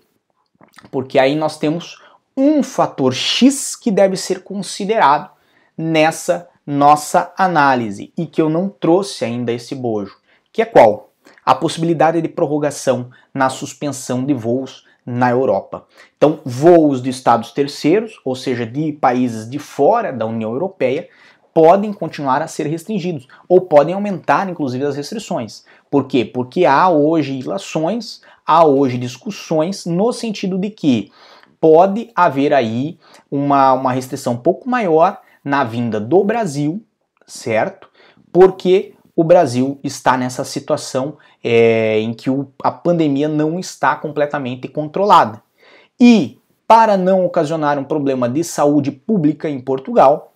Porque 0.89 1.19
aí 1.19 1.35
nós 1.35 1.59
temos 1.59 2.01
um 2.35 2.63
fator 2.63 3.13
X 3.13 3.75
que 3.75 3.91
deve 3.91 4.15
ser 4.15 4.43
considerado 4.43 5.31
nessa 5.77 6.49
nossa 6.65 7.33
análise 7.37 8.11
e 8.17 8.25
que 8.25 8.41
eu 8.41 8.49
não 8.49 8.67
trouxe 8.67 9.23
ainda 9.23 9.51
esse 9.51 9.73
bojo, 9.73 10.17
que 10.57 10.61
é 10.63 10.65
qual? 10.65 11.11
A 11.45 11.53
possibilidade 11.53 12.19
de 12.19 12.27
prorrogação 12.27 13.11
na 13.31 13.47
suspensão 13.47 14.25
de 14.25 14.33
voos 14.33 14.87
na 15.05 15.29
Europa. 15.29 15.85
Então, 16.17 16.39
voos 16.43 16.99
de 16.99 17.11
estados 17.11 17.51
terceiros, 17.51 18.19
ou 18.25 18.35
seja, 18.35 18.65
de 18.65 18.91
países 18.91 19.47
de 19.47 19.59
fora 19.59 20.11
da 20.11 20.25
União 20.25 20.51
Europeia, 20.51 21.09
podem 21.53 21.93
continuar 21.93 22.41
a 22.41 22.47
ser 22.47 22.65
restringidos 22.65 23.27
ou 23.47 23.61
podem 23.61 23.93
aumentar, 23.93 24.49
inclusive, 24.49 24.83
as 24.83 24.95
restrições. 24.95 25.63
Por 25.91 26.07
quê? 26.07 26.25
Porque 26.25 26.65
há 26.65 26.89
hoje 26.89 27.37
ilações, 27.37 28.21
há 28.43 28.65
hoje 28.65 28.97
discussões 28.97 29.85
no 29.85 30.11
sentido 30.11 30.57
de 30.57 30.71
que 30.71 31.11
pode 31.61 32.09
haver 32.15 32.51
aí 32.51 32.97
uma, 33.29 33.73
uma 33.73 33.91
restrição 33.91 34.33
um 34.33 34.37
pouco 34.37 34.67
maior 34.67 35.21
na 35.43 35.63
vinda 35.63 35.99
do 35.99 36.23
Brasil, 36.23 36.83
certo? 37.27 37.87
Porque 38.31 38.95
o 39.17 39.23
Brasil 39.23 39.79
está 39.83 40.15
nessa 40.15 40.43
situação 40.43 41.17
é, 41.43 41.99
em 41.99 42.13
que 42.13 42.29
o, 42.29 42.49
a 42.63 42.71
pandemia 42.71 43.27
não 43.27 43.57
está 43.57 43.95
completamente 43.95 44.67
controlada. 44.67 45.41
E, 45.99 46.39
para 46.67 46.95
não 46.95 47.25
ocasionar 47.25 47.79
um 47.79 47.83
problema 47.83 48.29
de 48.29 48.43
saúde 48.43 48.91
pública 48.91 49.49
em 49.49 49.59
Portugal, 49.59 50.33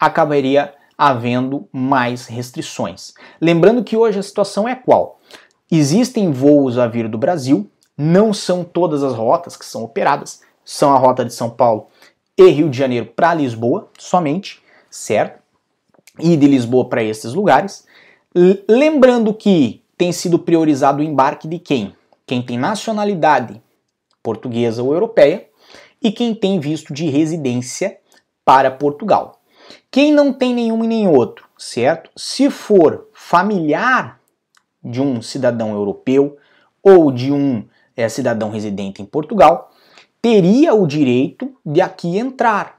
acabaria 0.00 0.74
havendo 0.98 1.68
mais 1.72 2.26
restrições. 2.26 3.14
Lembrando 3.40 3.84
que 3.84 3.96
hoje 3.96 4.18
a 4.18 4.22
situação 4.22 4.68
é 4.68 4.74
qual? 4.74 5.20
Existem 5.70 6.32
voos 6.32 6.76
a 6.76 6.88
vir 6.88 7.06
do 7.06 7.16
Brasil, 7.16 7.70
não 7.96 8.34
são 8.34 8.64
todas 8.64 9.04
as 9.04 9.14
rotas 9.14 9.56
que 9.56 9.64
são 9.64 9.84
operadas, 9.84 10.40
são 10.64 10.92
a 10.92 10.98
rota 10.98 11.24
de 11.24 11.32
São 11.32 11.50
Paulo 11.50 11.86
e 12.36 12.48
Rio 12.48 12.68
de 12.68 12.76
Janeiro 12.76 13.06
para 13.14 13.32
Lisboa 13.32 13.88
somente, 13.96 14.60
certo? 14.90 15.40
E 16.18 16.36
de 16.36 16.48
Lisboa 16.48 16.88
para 16.88 17.02
esses 17.02 17.32
lugares. 17.32 17.84
Lembrando 18.68 19.32
que 19.32 19.84
tem 19.96 20.10
sido 20.10 20.40
priorizado 20.40 21.00
o 21.00 21.04
embarque 21.04 21.46
de 21.46 21.58
quem? 21.60 21.94
Quem 22.26 22.42
tem 22.42 22.58
nacionalidade 22.58 23.62
portuguesa 24.22 24.82
ou 24.82 24.92
europeia 24.92 25.48
e 26.02 26.10
quem 26.10 26.34
tem 26.34 26.58
visto 26.58 26.92
de 26.92 27.06
residência 27.06 27.98
para 28.44 28.70
Portugal. 28.70 29.40
Quem 29.90 30.12
não 30.12 30.32
tem 30.32 30.52
nenhum 30.52 30.82
e 30.82 30.88
nem 30.88 31.06
outro, 31.06 31.48
certo? 31.56 32.10
Se 32.16 32.50
for 32.50 33.08
familiar 33.12 34.20
de 34.82 35.00
um 35.00 35.22
cidadão 35.22 35.72
europeu 35.72 36.36
ou 36.82 37.12
de 37.12 37.30
um 37.30 37.64
é, 37.96 38.08
cidadão 38.08 38.50
residente 38.50 39.00
em 39.00 39.06
Portugal, 39.06 39.70
teria 40.20 40.74
o 40.74 40.86
direito 40.86 41.54
de 41.64 41.80
aqui 41.80 42.18
entrar. 42.18 42.76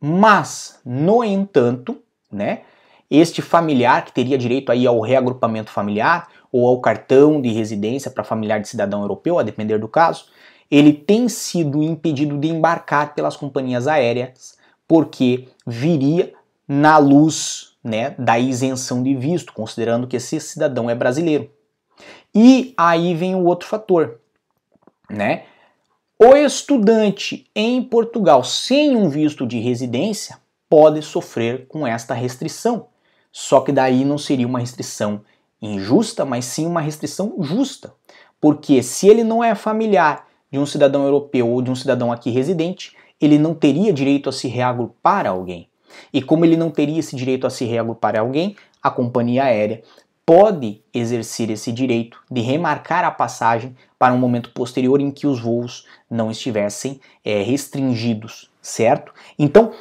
Mas, 0.00 0.80
no 0.84 1.24
entanto, 1.24 2.00
né, 2.30 2.62
este 3.10 3.42
familiar 3.42 4.04
que 4.04 4.12
teria 4.12 4.38
direito 4.38 4.70
aí 4.70 4.86
ao 4.86 5.00
reagrupamento 5.00 5.70
familiar 5.70 6.28
ou 6.52 6.66
ao 6.68 6.80
cartão 6.80 7.40
de 7.40 7.50
residência 7.50 8.10
para 8.10 8.22
familiar 8.22 8.60
de 8.60 8.68
cidadão 8.68 9.00
europeu, 9.02 9.38
a 9.38 9.42
depender 9.42 9.78
do 9.78 9.88
caso, 9.88 10.26
ele 10.70 10.92
tem 10.92 11.28
sido 11.28 11.82
impedido 11.82 12.38
de 12.38 12.48
embarcar 12.48 13.14
pelas 13.14 13.36
companhias 13.36 13.88
aéreas 13.88 14.56
porque 14.86 15.48
viria 15.66 16.32
na 16.66 16.98
luz 16.98 17.76
né, 17.82 18.14
da 18.18 18.38
isenção 18.38 19.02
de 19.02 19.14
visto, 19.14 19.52
considerando 19.52 20.06
que 20.06 20.16
esse 20.16 20.38
cidadão 20.40 20.88
é 20.88 20.94
brasileiro. 20.94 21.50
E 22.34 22.74
aí 22.76 23.14
vem 23.14 23.34
o 23.34 23.44
outro 23.44 23.66
fator, 23.66 24.20
né? 25.08 25.44
O 26.18 26.36
estudante 26.36 27.50
em 27.56 27.82
Portugal 27.82 28.44
sem 28.44 28.94
um 28.94 29.08
visto 29.08 29.46
de 29.46 29.58
residência 29.58 30.38
pode 30.68 31.02
sofrer 31.02 31.66
com 31.66 31.86
esta 31.86 32.12
restrição. 32.14 32.88
Só 33.32 33.60
que 33.60 33.72
daí 33.72 34.04
não 34.04 34.18
seria 34.18 34.46
uma 34.46 34.58
restrição 34.58 35.22
injusta, 35.60 36.24
mas 36.24 36.44
sim 36.44 36.66
uma 36.66 36.80
restrição 36.80 37.34
justa. 37.40 37.92
Porque 38.40 38.82
se 38.82 39.08
ele 39.08 39.22
não 39.22 39.44
é 39.44 39.54
familiar 39.54 40.26
de 40.50 40.58
um 40.58 40.66
cidadão 40.66 41.04
europeu 41.04 41.48
ou 41.48 41.62
de 41.62 41.70
um 41.70 41.74
cidadão 41.74 42.10
aqui 42.10 42.30
residente, 42.30 42.96
ele 43.20 43.38
não 43.38 43.54
teria 43.54 43.92
direito 43.92 44.28
a 44.28 44.32
se 44.32 44.48
reagrupar 44.48 45.26
a 45.26 45.30
alguém. 45.30 45.68
E 46.12 46.22
como 46.22 46.44
ele 46.44 46.56
não 46.56 46.70
teria 46.70 46.98
esse 46.98 47.14
direito 47.14 47.46
a 47.46 47.50
se 47.50 47.64
reagrupar 47.64 48.16
a 48.16 48.20
alguém, 48.20 48.56
a 48.82 48.90
companhia 48.90 49.44
aérea 49.44 49.82
pode 50.24 50.80
exercer 50.94 51.50
esse 51.50 51.72
direito 51.72 52.18
de 52.30 52.40
remarcar 52.40 53.04
a 53.04 53.10
passagem 53.10 53.76
para 53.98 54.14
um 54.14 54.18
momento 54.18 54.50
posterior 54.50 55.00
em 55.00 55.10
que 55.10 55.26
os 55.26 55.40
voos 55.40 55.86
não 56.08 56.30
estivessem 56.30 57.00
é, 57.24 57.42
restringidos, 57.42 58.48
certo? 58.62 59.12
Então 59.38 59.72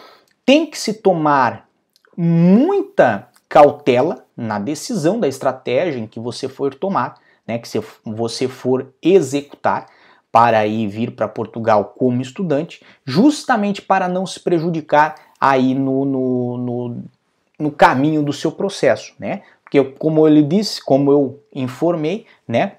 tem 0.45 0.65
que 0.65 0.77
se 0.77 0.95
tomar 0.95 1.69
muita 2.17 3.29
cautela 3.49 4.25
na 4.37 4.59
decisão 4.59 5.19
da 5.19 5.27
estratégia 5.27 5.99
em 5.99 6.07
que 6.07 6.19
você 6.19 6.47
for 6.47 6.73
tomar, 6.73 7.15
né, 7.47 7.57
que 7.57 7.67
você 8.05 8.47
for 8.47 8.93
executar 9.01 9.87
para 10.31 10.65
ir 10.67 10.87
vir 10.87 11.11
para 11.15 11.27
Portugal 11.27 11.95
como 11.97 12.21
estudante, 12.21 12.81
justamente 13.03 13.81
para 13.81 14.07
não 14.07 14.27
se 14.27 14.39
prejudicar 14.39 15.15
aí 15.41 15.73
no, 15.73 16.05
no, 16.05 16.57
no, 16.57 17.03
no 17.57 17.71
caminho 17.71 18.21
do 18.21 18.31
seu 18.31 18.51
processo, 18.51 19.15
né? 19.17 19.41
Porque 19.63 19.83
como 19.83 20.27
ele 20.27 20.43
disse, 20.43 20.83
como 20.83 21.11
eu 21.11 21.43
informei, 21.53 22.27
né, 22.47 22.77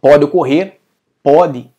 pode 0.00 0.24
ocorrer, 0.24 0.78
pode 1.22 1.70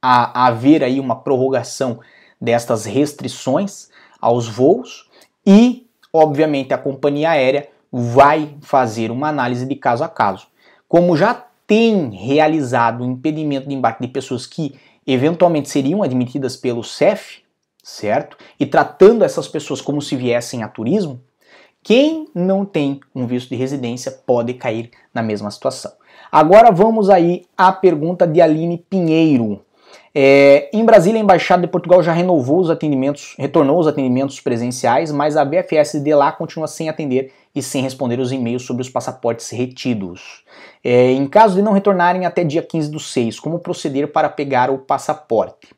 a, 0.00 0.46
haver 0.46 0.82
aí 0.82 1.00
uma 1.00 1.16
prorrogação 1.16 2.00
destas 2.40 2.84
restrições 2.84 3.88
aos 4.20 4.48
voos 4.48 5.08
e, 5.44 5.87
obviamente, 6.12 6.72
a 6.72 6.78
companhia 6.78 7.30
aérea 7.30 7.68
vai 7.90 8.56
fazer 8.60 9.10
uma 9.10 9.28
análise 9.28 9.66
de 9.66 9.74
caso 9.74 10.04
a 10.04 10.08
caso. 10.08 10.46
Como 10.88 11.16
já 11.16 11.46
tem 11.66 12.10
realizado 12.10 13.02
o 13.02 13.06
impedimento 13.06 13.68
de 13.68 13.74
embarque 13.74 14.06
de 14.06 14.12
pessoas 14.12 14.46
que 14.46 14.74
eventualmente 15.06 15.68
seriam 15.68 16.02
admitidas 16.02 16.56
pelo 16.56 16.82
CEF, 16.82 17.42
certo? 17.82 18.36
E 18.58 18.66
tratando 18.66 19.24
essas 19.24 19.48
pessoas 19.48 19.80
como 19.80 20.00
se 20.02 20.16
viessem 20.16 20.62
a 20.62 20.68
turismo, 20.68 21.20
quem 21.82 22.28
não 22.34 22.64
tem 22.64 23.00
um 23.14 23.26
visto 23.26 23.48
de 23.48 23.56
residência 23.56 24.10
pode 24.10 24.54
cair 24.54 24.90
na 25.14 25.22
mesma 25.22 25.50
situação. 25.50 25.92
Agora 26.30 26.70
vamos 26.70 27.08
aí 27.08 27.46
à 27.56 27.72
pergunta 27.72 28.26
de 28.26 28.40
Aline 28.40 28.84
Pinheiro. 28.90 29.64
É, 30.14 30.68
em 30.72 30.84
Brasília, 30.84 31.20
a 31.20 31.22
Embaixada 31.22 31.62
de 31.62 31.68
Portugal 31.68 32.02
já 32.02 32.12
renovou 32.12 32.60
os 32.60 32.70
atendimentos, 32.70 33.34
retornou 33.38 33.78
os 33.78 33.86
atendimentos 33.86 34.40
presenciais, 34.40 35.12
mas 35.12 35.36
a 35.36 35.44
BFS 35.44 36.00
de 36.02 36.14
lá 36.14 36.32
continua 36.32 36.66
sem 36.66 36.88
atender 36.88 37.32
e 37.54 37.62
sem 37.62 37.82
responder 37.82 38.18
os 38.18 38.32
e-mails 38.32 38.62
sobre 38.62 38.82
os 38.82 38.88
passaportes 38.88 39.50
retidos. 39.50 40.44
É, 40.82 41.12
em 41.12 41.26
caso 41.26 41.56
de 41.56 41.62
não 41.62 41.72
retornarem 41.72 42.24
até 42.24 42.42
dia 42.44 42.62
15 42.62 42.90
do 42.90 43.00
6, 43.00 43.38
como 43.38 43.58
proceder 43.58 44.10
para 44.12 44.28
pegar 44.28 44.70
o 44.70 44.78
passaporte? 44.78 45.68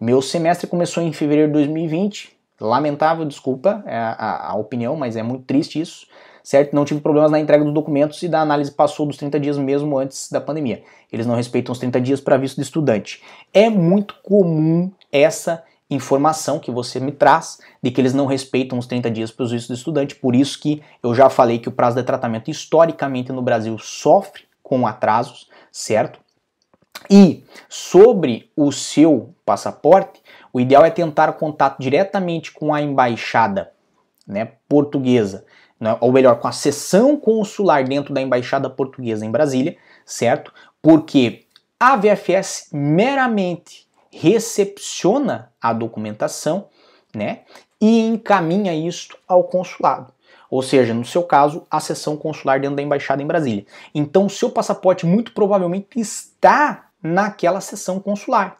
Meu 0.00 0.20
semestre 0.20 0.66
começou 0.66 1.02
em 1.02 1.12
fevereiro 1.12 1.48
de 1.48 1.54
2020, 1.54 2.36
lamentável, 2.60 3.24
desculpa 3.24 3.82
é 3.86 3.96
a, 3.96 4.50
a, 4.50 4.54
opinião, 4.56 4.96
mas 4.96 5.16
é 5.16 5.22
muito 5.22 5.44
triste 5.44 5.80
isso, 5.80 6.06
certo? 6.46 6.76
Não 6.76 6.84
tive 6.84 7.00
problemas 7.00 7.32
na 7.32 7.40
entrega 7.40 7.64
dos 7.64 7.74
documentos 7.74 8.22
e 8.22 8.28
da 8.28 8.40
análise 8.40 8.70
passou 8.70 9.04
dos 9.04 9.16
30 9.16 9.40
dias 9.40 9.58
mesmo 9.58 9.98
antes 9.98 10.30
da 10.30 10.40
pandemia. 10.40 10.84
Eles 11.12 11.26
não 11.26 11.34
respeitam 11.34 11.72
os 11.72 11.80
30 11.80 12.00
dias 12.00 12.20
para 12.20 12.36
visto 12.36 12.54
de 12.54 12.62
estudante. 12.62 13.20
É 13.52 13.68
muito 13.68 14.14
comum 14.22 14.92
essa 15.10 15.64
informação 15.90 16.60
que 16.60 16.70
você 16.70 17.00
me 17.00 17.10
traz 17.10 17.58
de 17.82 17.90
que 17.90 18.00
eles 18.00 18.14
não 18.14 18.26
respeitam 18.26 18.78
os 18.78 18.86
30 18.86 19.10
dias 19.10 19.32
para 19.32 19.42
os 19.42 19.50
vistos 19.50 19.74
de 19.74 19.80
estudante, 19.80 20.14
por 20.14 20.36
isso 20.36 20.60
que 20.60 20.80
eu 21.02 21.12
já 21.16 21.28
falei 21.28 21.58
que 21.58 21.68
o 21.68 21.72
prazo 21.72 21.96
de 21.96 22.04
tratamento 22.04 22.48
historicamente 22.48 23.32
no 23.32 23.42
Brasil 23.42 23.76
sofre 23.78 24.44
com 24.62 24.86
atrasos, 24.86 25.48
certo? 25.72 26.20
E 27.10 27.42
sobre 27.68 28.52
o 28.56 28.70
seu 28.70 29.34
passaporte, 29.44 30.22
o 30.52 30.60
ideal 30.60 30.84
é 30.84 30.90
tentar 30.90 31.32
contato 31.32 31.80
diretamente 31.80 32.52
com 32.52 32.72
a 32.72 32.80
embaixada 32.80 33.72
né, 34.24 34.52
portuguesa, 34.68 35.44
né, 35.78 35.96
ou 36.00 36.12
melhor, 36.12 36.38
com 36.38 36.48
a 36.48 36.52
seção 36.52 37.16
consular 37.16 37.84
dentro 37.84 38.14
da 38.14 38.20
embaixada 38.20 38.68
portuguesa 38.68 39.24
em 39.24 39.30
Brasília, 39.30 39.76
certo? 40.04 40.52
Porque 40.80 41.44
a 41.78 41.96
VFS 41.96 42.68
meramente 42.72 43.86
recepciona 44.10 45.52
a 45.60 45.72
documentação, 45.72 46.68
né, 47.14 47.40
e 47.80 48.00
encaminha 48.00 48.74
isto 48.74 49.18
ao 49.28 49.44
consulado. 49.44 50.12
Ou 50.50 50.62
seja, 50.62 50.94
no 50.94 51.04
seu 51.04 51.22
caso, 51.22 51.66
a 51.70 51.80
seção 51.80 52.16
consular 52.16 52.60
dentro 52.60 52.76
da 52.76 52.82
embaixada 52.82 53.22
em 53.22 53.26
Brasília. 53.26 53.66
Então, 53.94 54.26
o 54.26 54.30
seu 54.30 54.50
passaporte 54.50 55.04
muito 55.04 55.32
provavelmente 55.32 55.98
está 55.98 56.86
naquela 57.02 57.60
seção 57.60 58.00
consular. 58.00 58.58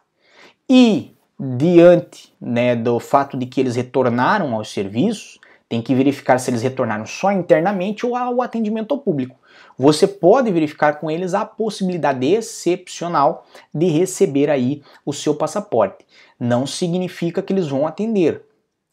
E 0.69 1.15
diante 1.39 2.33
né, 2.41 2.75
do 2.75 2.99
fato 2.99 3.37
de 3.37 3.45
que 3.45 3.61
eles 3.61 3.75
retornaram 3.75 4.53
aos 4.55 4.71
serviços, 4.71 5.39
tem 5.69 5.81
que 5.81 5.93
verificar 5.93 6.39
se 6.39 6.49
eles 6.49 6.61
retornaram 6.61 7.05
só 7.05 7.31
internamente 7.31 8.05
ou 8.05 8.15
ao 8.15 8.41
atendimento 8.41 8.93
ao 8.93 8.99
público. 8.99 9.37
Você 9.77 10.07
pode 10.07 10.51
verificar 10.51 10.99
com 10.99 11.11
eles 11.11 11.33
a 11.33 11.45
possibilidade 11.45 12.25
excepcional 12.25 13.45
de 13.73 13.87
receber 13.87 14.49
aí 14.49 14.81
o 15.05 15.13
seu 15.13 15.35
passaporte. 15.35 16.05
Não 16.39 16.65
significa 16.65 17.41
que 17.41 17.51
eles 17.51 17.67
vão 17.67 17.85
atender, 17.85 18.43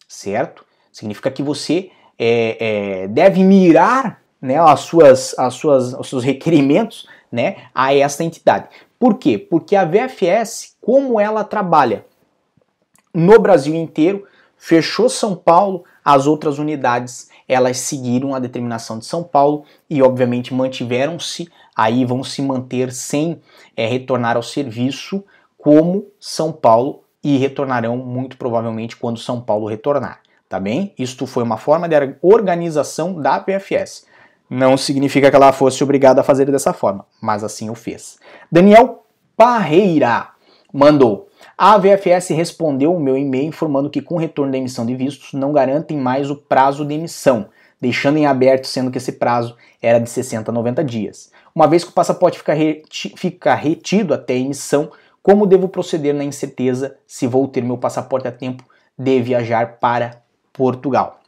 certo? 0.07 0.65
Significa 0.91 1.31
que 1.31 1.41
você 1.41 1.91
é, 2.19 3.03
é, 3.03 3.07
deve 3.07 3.43
mirar 3.43 4.21
né, 4.41 4.59
as 4.59 4.81
suas, 4.81 5.37
as 5.39 5.53
suas, 5.55 5.93
os 5.93 6.07
seus 6.07 6.23
requerimentos 6.23 7.07
né, 7.31 7.57
a 7.73 7.93
essa 7.93 8.23
entidade. 8.23 8.69
Por 8.99 9.17
quê? 9.17 9.37
Porque 9.37 9.75
a 9.75 9.85
VFS, 9.85 10.75
como 10.81 11.19
ela 11.19 11.43
trabalha 11.43 12.05
no 13.13 13.39
Brasil 13.39 13.73
inteiro, 13.73 14.25
fechou 14.57 15.09
São 15.09 15.35
Paulo, 15.35 15.83
as 16.05 16.27
outras 16.27 16.59
unidades 16.59 17.29
elas 17.47 17.79
seguiram 17.79 18.35
a 18.35 18.39
determinação 18.39 18.99
de 18.99 19.05
São 19.05 19.23
Paulo 19.23 19.65
e 19.89 20.03
obviamente 20.03 20.53
mantiveram-se, 20.53 21.49
aí 21.75 22.05
vão 22.05 22.23
se 22.23 22.41
manter 22.43 22.91
sem 22.91 23.41
é, 23.75 23.87
retornar 23.87 24.35
ao 24.35 24.43
serviço 24.43 25.23
como 25.57 26.05
São 26.19 26.51
Paulo 26.51 27.03
e 27.23 27.37
retornarão 27.37 27.97
muito 27.97 28.37
provavelmente 28.37 28.95
quando 28.95 29.19
São 29.19 29.41
Paulo 29.41 29.67
retornar, 29.67 30.21
tá 30.47 30.59
bem? 30.59 30.93
Isto 30.97 31.25
foi 31.25 31.41
uma 31.41 31.57
forma 31.57 31.89
de 31.89 31.95
organização 32.21 33.19
da 33.19 33.39
PFS. 33.39 34.05
Não 34.47 34.77
significa 34.77 35.31
que 35.31 35.35
ela 35.35 35.51
fosse 35.51 35.83
obrigada 35.83 36.21
a 36.21 36.23
fazer 36.23 36.45
dessa 36.51 36.71
forma, 36.71 37.05
mas 37.19 37.43
assim 37.43 37.69
o 37.69 37.73
fez. 37.75 38.19
Daniel 38.51 39.05
Parreira 39.35 40.29
mandou 40.71 41.27
a 41.57 41.77
VFS 41.77 42.29
respondeu 42.29 42.93
o 42.93 42.99
meu 42.99 43.17
e-mail 43.17 43.47
informando 43.47 43.89
que 43.89 44.01
com 44.01 44.15
o 44.15 44.19
retorno 44.19 44.51
da 44.51 44.57
emissão 44.57 44.85
de 44.85 44.95
vistos 44.95 45.33
não 45.33 45.53
garantem 45.53 45.97
mais 45.97 46.29
o 46.29 46.35
prazo 46.35 46.83
de 46.83 46.93
emissão, 46.93 47.47
deixando 47.79 48.17
em 48.17 48.25
aberto 48.25 48.67
sendo 48.67 48.91
que 48.91 48.97
esse 48.97 49.13
prazo 49.13 49.55
era 49.81 49.99
de 49.99 50.09
60 50.09 50.51
a 50.51 50.53
90 50.53 50.83
dias. 50.83 51.31
Uma 51.53 51.67
vez 51.67 51.83
que 51.83 51.91
o 51.91 51.93
passaporte 51.93 52.37
fica, 52.37 52.53
reti 52.53 53.13
fica 53.15 53.55
retido 53.55 54.13
até 54.13 54.33
a 54.33 54.37
emissão, 54.37 54.91
como 55.23 55.47
devo 55.47 55.69
proceder 55.69 56.13
na 56.13 56.23
incerteza 56.23 56.97
se 57.07 57.25
vou 57.25 57.47
ter 57.47 57.63
meu 57.63 57.77
passaporte 57.77 58.27
a 58.27 58.31
tempo 58.31 58.63
de 58.97 59.21
viajar 59.21 59.77
para 59.79 60.21
Portugal? 60.51 61.21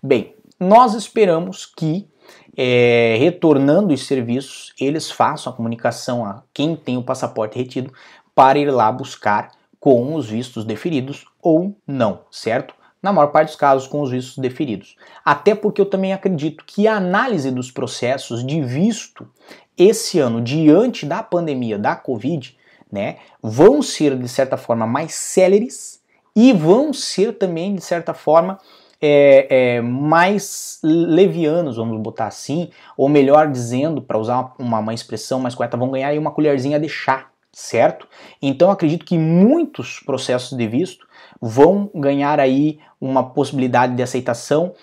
Bem, 0.00 0.34
nós 0.60 0.94
esperamos 0.94 1.66
que 1.66 2.08
é, 2.56 3.16
retornando 3.18 3.92
os 3.92 4.06
serviços, 4.06 4.72
eles 4.80 5.10
façam 5.10 5.52
a 5.52 5.56
comunicação 5.56 6.24
a 6.24 6.42
quem 6.52 6.76
tem 6.76 6.96
o 6.96 7.02
passaporte 7.02 7.58
retido 7.58 7.92
para 8.34 8.58
ir 8.58 8.70
lá 8.70 8.90
buscar 8.90 9.50
com 9.78 10.14
os 10.14 10.28
vistos 10.28 10.64
deferidos 10.64 11.26
ou 11.42 11.76
não, 11.86 12.20
certo? 12.30 12.74
Na 13.02 13.12
maior 13.12 13.28
parte 13.28 13.48
dos 13.48 13.56
casos, 13.56 13.86
com 13.86 14.00
os 14.00 14.10
vistos 14.10 14.38
deferidos. 14.38 14.96
Até 15.22 15.54
porque 15.54 15.78
eu 15.78 15.84
também 15.84 16.14
acredito 16.14 16.64
que 16.66 16.88
a 16.88 16.96
análise 16.96 17.50
dos 17.50 17.70
processos 17.70 18.44
de 18.44 18.62
visto 18.62 19.28
esse 19.76 20.18
ano, 20.18 20.40
diante 20.40 21.04
da 21.04 21.22
pandemia 21.22 21.78
da 21.78 21.94
Covid, 21.94 22.56
né, 22.90 23.16
vão 23.42 23.82
ser 23.82 24.16
de 24.16 24.28
certa 24.28 24.56
forma 24.56 24.86
mais 24.86 25.12
céleres 25.14 26.00
e 26.34 26.52
vão 26.52 26.92
ser 26.92 27.34
também 27.34 27.74
de 27.74 27.82
certa 27.82 28.14
forma 28.14 28.58
é, 29.02 29.46
é, 29.50 29.80
mais 29.82 30.78
levianos, 30.82 31.76
vamos 31.76 32.00
botar 32.00 32.26
assim, 32.26 32.70
ou 32.96 33.06
melhor 33.06 33.50
dizendo, 33.50 34.00
para 34.00 34.16
usar 34.16 34.54
uma, 34.58 34.78
uma 34.78 34.94
expressão 34.94 35.40
mais 35.40 35.54
correta, 35.54 35.76
vão 35.76 35.90
ganhar 35.90 36.08
aí 36.08 36.18
uma 36.18 36.30
colherzinha 36.30 36.80
de 36.80 36.88
chá 36.88 37.28
certo? 37.54 38.06
Então 38.42 38.70
acredito 38.70 39.04
que 39.04 39.16
muitos 39.16 40.00
processos 40.00 40.56
de 40.58 40.66
visto 40.66 41.06
vão 41.40 41.90
ganhar 41.94 42.40
aí 42.40 42.78
uma 43.00 43.30
possibilidade 43.30 43.94
de 43.94 44.02
aceitação 44.02 44.74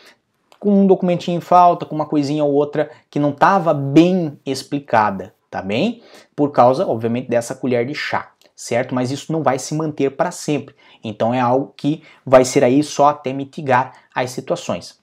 com 0.59 0.81
um 0.81 0.87
documentinho 0.87 1.37
em 1.37 1.41
falta, 1.41 1.85
com 1.85 1.95
uma 1.95 2.05
coisinha 2.05 2.43
ou 2.43 2.53
outra 2.53 2.89
que 3.09 3.19
não 3.19 3.31
estava 3.31 3.73
bem 3.73 4.39
explicada, 4.45 5.33
tá 5.49 5.61
bem? 5.61 6.01
Por 6.35 6.51
causa, 6.51 6.87
obviamente, 6.87 7.29
dessa 7.29 7.55
colher 7.55 7.85
de 7.85 7.95
chá, 7.95 8.31
certo? 8.55 8.93
Mas 8.93 9.11
isso 9.11 9.33
não 9.33 9.43
vai 9.43 9.57
se 9.57 9.73
manter 9.73 10.11
para 10.11 10.31
sempre. 10.31 10.75
Então 11.03 11.33
é 11.33 11.39
algo 11.39 11.73
que 11.75 12.03
vai 12.23 12.45
ser 12.45 12.63
aí 12.63 12.83
só 12.83 13.07
até 13.07 13.33
mitigar 13.33 13.93
as 14.13 14.29
situações. 14.31 15.00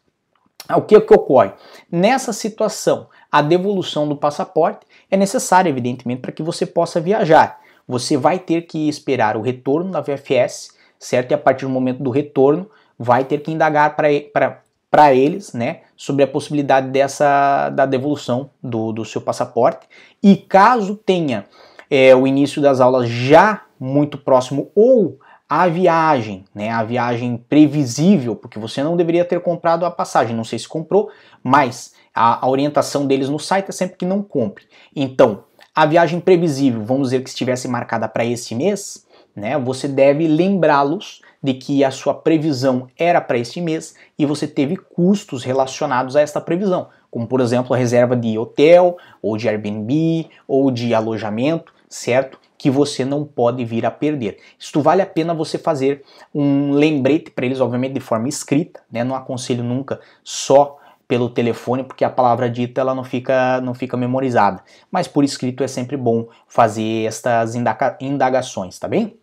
O 0.77 0.83
que, 0.83 1.01
que 1.01 1.15
ocorre? 1.15 1.53
Nessa 1.91 2.33
situação, 2.33 3.09
a 3.33 3.41
devolução 3.41 4.07
do 4.07 4.17
passaporte 4.17 4.87
é 5.11 5.17
necessária, 5.17 5.71
evidentemente, 5.71 6.21
para 6.21 6.33
que 6.33 6.43
você 6.43 6.67
possa 6.67 7.01
viajar. 7.01 7.59
Você 7.87 8.17
vai 8.19 8.39
ter 8.39 8.63
que 8.63 8.89
esperar 8.89 9.37
o 9.37 9.41
retorno 9.41 9.91
da 9.91 10.03
VFS, 10.03 10.77
certo? 10.99 11.31
E 11.31 11.35
a 11.35 11.39
partir 11.39 11.65
do 11.65 11.71
momento 11.71 12.03
do 12.03 12.11
retorno, 12.11 12.71
vai 12.99 13.25
ter 13.25 13.39
que 13.39 13.51
indagar 13.51 13.97
para 13.97 15.15
eles, 15.15 15.55
né, 15.55 15.83
sobre 15.97 16.23
a 16.23 16.27
possibilidade 16.27 16.89
dessa 16.91 17.71
da 17.71 17.87
devolução 17.87 18.51
do, 18.63 18.93
do 18.93 19.05
seu 19.05 19.21
passaporte. 19.21 19.87
E 20.23 20.37
caso 20.37 20.97
tenha 20.97 21.47
é, 21.91 22.15
o 22.15 22.27
início 22.27 22.61
das 22.61 22.81
aulas 22.81 23.09
já 23.09 23.63
muito 23.81 24.19
próximo 24.19 24.71
ou 24.75 25.19
a 25.49 25.67
viagem, 25.67 26.45
né, 26.55 26.71
a 26.71 26.85
viagem 26.85 27.43
previsível, 27.49 28.37
porque 28.37 28.59
você 28.59 28.83
não 28.83 28.97
deveria 28.97 29.25
ter 29.25 29.41
comprado 29.41 29.87
a 29.87 29.91
passagem, 29.91 30.37
não 30.37 30.45
sei 30.45 30.59
se 30.59 30.69
comprou, 30.69 31.11
mas 31.43 31.95
a, 32.15 32.45
a 32.45 32.49
orientação 32.49 33.07
deles 33.07 33.31
no 33.31 33.39
site 33.39 33.71
é 33.71 33.73
sempre 33.73 33.97
que 33.97 34.05
não 34.05 34.23
compre. 34.23 34.65
Então, 34.95 35.45
a 35.75 35.87
viagem 35.87 36.21
previsível, 36.21 36.85
vamos 36.85 37.09
dizer 37.09 37.23
que 37.23 37.31
estivesse 37.31 37.67
marcada 37.67 38.07
para 38.07 38.27
esse 38.27 38.55
mês, 38.55 39.07
né, 39.35 39.57
você 39.57 39.89
deve 39.89 40.27
lembrá-los 40.27 41.23
de 41.43 41.55
que 41.55 41.83
a 41.83 41.91
sua 41.91 42.13
previsão 42.13 42.89
era 42.99 43.21
para 43.21 43.39
este 43.39 43.61
mês 43.61 43.95
e 44.19 44.27
você 44.27 44.47
teve 44.47 44.77
custos 44.77 45.45
relacionados 45.45 46.17
a 46.17 46.21
esta 46.21 46.41
previsão, 46.41 46.89
como 47.11 47.27
por 47.27 47.41
exemplo 47.41 47.73
a 47.73 47.77
reserva 47.77 48.17
de 48.17 48.37
hotel, 48.37 48.99
ou 49.23 49.37
de 49.37 49.49
Airbnb, 49.49 50.29
ou 50.47 50.71
de 50.71 50.93
alojamento, 50.93 51.73
certo? 51.89 52.39
Que 52.59 52.69
você 52.71 53.05
não 53.05 53.25
pode 53.25 53.65
vir 53.65 53.87
a 53.87 53.91
perder. 53.91 54.39
Isto 54.59 54.83
vale 54.83 55.01
a 55.01 55.07
pena 55.07 55.33
você 55.33 55.57
fazer 55.57 56.03
um 56.35 56.73
lembrete 56.73 57.31
para 57.31 57.47
eles, 57.47 57.61
obviamente 57.61 57.95
de 57.95 58.01
forma 58.01 58.29
escrita, 58.29 58.81
né? 58.91 59.05
Não 59.05 59.15
aconselho 59.15 59.63
nunca 59.63 60.01
só 60.25 60.77
pelo 61.09 61.31
telefone, 61.31 61.85
porque 61.85 62.05
a 62.05 62.11
palavra 62.11 62.51
dita 62.51 62.83
ela 62.83 62.95
não 62.95 63.03
fica, 63.03 63.63
não 63.63 63.73
fica 63.73 63.97
memorizada. 63.97 64.63
Mas 64.91 65.09
por 65.09 65.25
escrito 65.25 65.65
é 65.65 65.69
sempre 65.69 65.97
bom 65.97 66.29
fazer 66.47 67.07
estas 67.07 67.55
indagações, 67.99 68.79
tá 68.79 68.87
bem? 68.87 69.17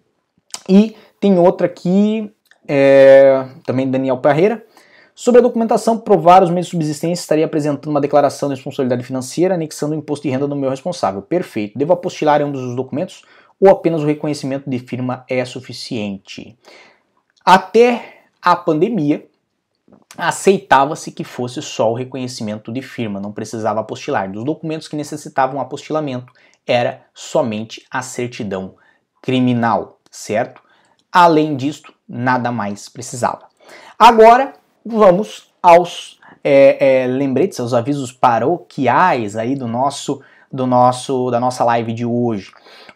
E 0.67 0.95
tem 1.19 1.37
outra 1.37 1.67
aqui, 1.67 2.33
é, 2.67 3.45
também 3.63 3.89
Daniel 3.89 4.17
Parreira. 4.17 4.65
Sobre 5.17 5.39
a 5.39 5.41
documentação, 5.41 5.97
provar 5.97 6.43
os 6.43 6.49
meios 6.49 6.67
de 6.67 6.71
subsistência, 6.71 7.21
estaria 7.21 7.45
apresentando 7.45 7.89
uma 7.89 8.01
declaração 8.01 8.49
de 8.49 8.55
responsabilidade 8.55 9.01
financeira, 9.01 9.55
anexando 9.55 9.93
o 9.93 9.97
imposto 9.97 10.23
de 10.23 10.29
renda 10.29 10.45
do 10.45 10.57
meu 10.57 10.69
responsável. 10.69 11.21
Perfeito. 11.21 11.79
Devo 11.79 11.93
apostilar 11.93 12.41
ambos 12.41 12.61
os 12.61 12.75
documentos 12.75 13.23
ou 13.57 13.69
apenas 13.69 14.03
o 14.03 14.05
reconhecimento 14.05 14.69
de 14.69 14.77
firma 14.77 15.23
é 15.29 15.45
suficiente? 15.45 16.59
Até 17.45 18.23
a 18.41 18.57
pandemia, 18.57 19.25
aceitava-se 20.17 21.11
que 21.13 21.23
fosse 21.23 21.61
só 21.61 21.89
o 21.89 21.95
reconhecimento 21.95 22.69
de 22.69 22.81
firma, 22.81 23.17
não 23.17 23.31
precisava 23.31 23.79
apostilar. 23.79 24.29
Dos 24.29 24.43
documentos 24.43 24.89
que 24.89 24.97
necessitavam 24.97 25.61
apostilamento, 25.61 26.33
era 26.67 27.05
somente 27.13 27.85
a 27.89 28.01
certidão 28.01 28.75
criminal, 29.21 29.99
certo? 30.11 30.61
Além 31.09 31.55
disto, 31.55 31.93
nada 32.07 32.51
mais 32.51 32.89
precisava. 32.89 33.47
Agora, 33.97 34.53
vamos 34.85 35.49
aos 35.61 36.19
é, 36.43 37.03
é, 37.03 37.07
lembretes, 37.07 37.59
aos 37.59 37.73
avisos 37.73 38.11
paroquiais 38.11 39.35
aí 39.35 39.55
do 39.55 39.67
nosso, 39.67 40.21
do 40.51 40.67
nosso, 40.67 41.31
da 41.31 41.39
nossa 41.39 41.63
live 41.63 41.91
de 41.91 42.05
hoje. 42.05 42.51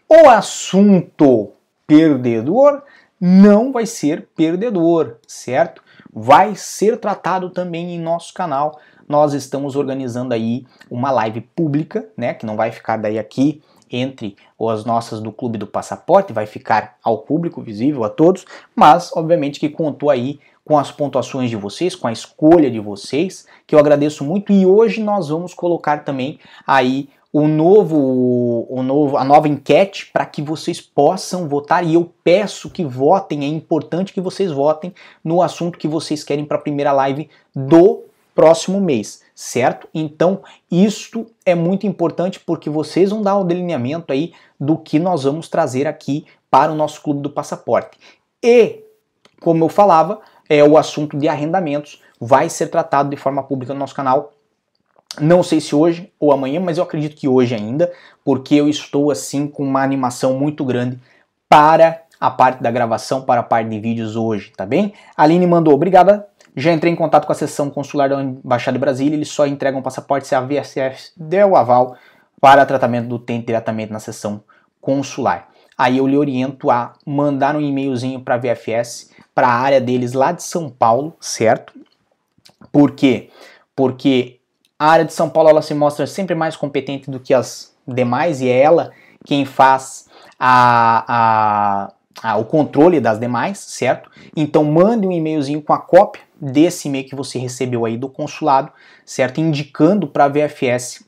O 0.08 0.30
assunto 0.30 1.52
perdedor 1.88 2.84
não 3.20 3.72
vai 3.72 3.86
ser 3.86 4.28
perdedor, 4.36 5.18
certo? 5.28 5.84
Vai 6.14 6.56
ser 6.56 7.00
tratado 7.00 7.50
também 7.50 7.96
em 7.96 8.00
nosso 8.00 8.34
canal. 8.34 8.80
Nós 9.08 9.34
estamos 9.34 9.76
organizando 9.76 10.34
aí 10.34 10.66
uma 10.90 11.10
live 11.12 11.42
pública, 11.42 12.08
né, 12.16 12.36
que 12.36 12.46
não 12.46 12.56
vai 12.56 12.72
ficar 12.72 12.98
daí 12.98 13.18
aqui 13.18 13.62
entre 13.92 14.38
as 14.62 14.86
nossas 14.86 15.20
do 15.20 15.32
Clube 15.32 15.58
do 15.58 15.66
Passaporte, 15.66 16.32
vai 16.32 16.46
ficar 16.46 16.98
ao 17.04 17.20
público, 17.20 17.62
visível 17.62 18.04
a 18.04 18.10
todos, 18.10 18.46
mas 18.76 19.12
obviamente 19.16 19.60
que 19.60 19.68
contou 19.68 20.12
aí 20.12 20.40
com 20.64 20.78
as 20.78 20.92
pontuações 20.92 21.50
de 21.50 21.56
vocês, 21.56 21.96
com 21.96 22.08
a 22.08 22.12
escolha 22.12 22.70
de 22.70 22.80
vocês, 22.80 23.46
que 23.66 23.76
eu 23.76 23.80
agradeço 23.80 24.24
muito 24.24 24.52
e 24.52 24.66
hoje 24.66 25.02
nós 25.02 25.30
vamos 25.30 25.54
colocar 25.54 26.04
também 26.04 26.40
aí 26.66 27.10
o 27.32 27.48
novo, 27.48 28.66
o 28.70 28.82
novo, 28.82 29.16
a 29.16 29.24
nova 29.24 29.48
enquete 29.48 30.08
para 30.12 30.26
que 30.26 30.42
vocês 30.42 30.82
possam 30.82 31.48
votar 31.48 31.86
e 31.86 31.94
eu 31.94 32.12
peço 32.24 32.70
que 32.70 32.84
votem, 32.84 33.44
é 33.44 33.48
importante 33.48 34.14
que 34.14 34.22
vocês 34.22 34.52
votem 34.52 34.94
no 35.24 35.42
assunto 35.42 35.78
que 35.78 35.88
vocês 35.88 36.24
querem 36.24 36.44
para 36.44 36.58
a 36.58 36.62
primeira 36.62 36.92
live 36.92 37.30
do 37.56 38.04
próximo 38.34 38.80
mês, 38.80 39.22
certo? 39.36 39.88
Então, 39.94 40.42
isto 40.72 41.28
é 41.46 41.54
muito 41.54 41.86
importante 41.86 42.40
porque 42.40 42.70
vocês 42.70 43.12
vão 43.12 43.22
dar 43.22 43.38
um 43.38 43.46
delineamento 43.46 44.12
aí 44.12 44.34
do 44.60 44.78
que 44.78 44.98
nós 44.98 45.24
vamos 45.24 45.50
trazer 45.50 45.86
aqui 45.86 46.26
para 46.50 46.72
o 46.72 46.76
nosso 46.76 47.02
clube 47.02 47.22
do 47.22 47.30
passaporte. 47.30 48.00
E, 48.42 48.84
como 49.40 49.66
eu 49.66 49.70
falava, 49.70 50.22
é 50.50 50.64
o 50.64 50.78
assunto 50.78 51.18
de 51.18 51.28
arrendamentos 51.28 52.02
vai 52.20 52.50
ser 52.50 52.68
tratado 52.68 53.10
de 53.10 53.16
forma 53.16 53.44
pública 53.44 53.74
no 53.74 53.80
nosso 53.80 53.96
canal. 53.96 54.34
Não 55.22 55.44
sei 55.44 55.62
se 55.62 55.76
hoje 55.76 56.12
ou 56.20 56.32
amanhã, 56.32 56.60
mas 56.60 56.78
eu 56.78 56.84
acredito 56.84 57.16
que 57.16 57.28
hoje 57.28 57.56
ainda, 57.56 57.92
porque 58.26 58.56
eu 58.56 58.68
estou 58.68 59.12
assim 59.12 59.48
com 59.48 59.64
uma 59.64 59.84
animação 59.84 60.34
muito 60.34 60.66
grande 60.66 61.00
para 61.48 62.02
a 62.20 62.30
parte 62.30 62.62
da 62.62 62.70
gravação, 62.70 63.22
para 63.22 63.42
a 63.42 63.44
parte 63.44 63.70
de 63.70 63.80
vídeos 63.80 64.16
hoje, 64.16 64.52
tá 64.56 64.66
bem? 64.66 64.94
A 65.16 65.24
Aline 65.24 65.48
mandou, 65.48 65.74
obrigada 65.74 66.28
já 66.56 66.74
entrei 66.74 66.92
em 66.92 66.96
contato 66.96 67.26
com 67.26 67.32
a 67.32 67.36
seção 67.36 67.70
consular 67.70 68.10
da 68.10 68.22
Embaixada 68.22 68.78
de 68.78 68.80
Brasília, 68.80 69.16
eles 69.16 69.30
só 69.30 69.46
entregam 69.46 69.82
passaporte 69.82 70.28
se 70.28 70.36
a 70.36 70.42
VSF 70.42 71.12
der 71.16 71.46
o 71.46 71.56
aval 71.56 71.96
para 72.42 72.66
tratamento 72.66 73.08
do 73.08 73.16
utente 73.16 73.48
diretamente 73.48 73.92
na 73.92 74.00
seção 74.00 74.44
consular. 74.82 75.50
Aí 75.78 75.98
eu 75.98 76.08
lhe 76.08 76.18
oriento 76.18 76.70
a 76.70 76.94
mandar 77.06 77.56
um 77.56 77.62
e-mailzinho 77.62 78.20
para 78.22 78.36
a 78.36 78.38
VFS, 78.38 79.12
para 79.40 79.48
a 79.48 79.54
área 79.54 79.80
deles 79.80 80.12
lá 80.12 80.34
de 80.34 80.44
São 80.44 80.70
Paulo, 80.70 81.16
certo? 81.18 81.72
Por 82.74 82.92
quê? 82.92 83.30
Porque 83.74 84.38
a 84.78 84.90
área 84.90 85.06
de 85.06 85.14
São 85.14 85.30
Paulo 85.30 85.50
ela 85.50 85.62
se 85.62 85.74
mostra 85.74 86.06
sempre 86.06 86.36
mais 86.36 86.58
competente 86.58 87.10
do 87.10 87.22
que 87.22 87.34
as 87.34 87.74
demais 87.88 88.42
e 88.42 88.50
é 88.50 88.60
ela 88.62 88.92
quem 89.26 89.46
faz 89.46 90.10
a, 90.38 91.06
a 91.08 91.94
ah, 92.22 92.36
o 92.36 92.44
controle 92.44 93.00
das 93.00 93.18
demais, 93.18 93.60
certo? 93.60 94.12
Então 94.36 94.66
mande 94.66 95.08
um 95.08 95.12
e-mailzinho 95.14 95.62
com 95.62 95.72
a 95.72 95.80
cópia 95.80 96.22
desse 96.36 96.90
e-mail 96.90 97.06
que 97.06 97.16
você 97.16 97.40
recebeu 97.40 97.86
aí 97.86 97.96
do 97.96 98.10
consulado, 98.10 98.74
certo? 99.06 99.40
Indicando 99.40 100.06
para 100.06 100.26
a 100.26 100.28
VFS 100.28 101.06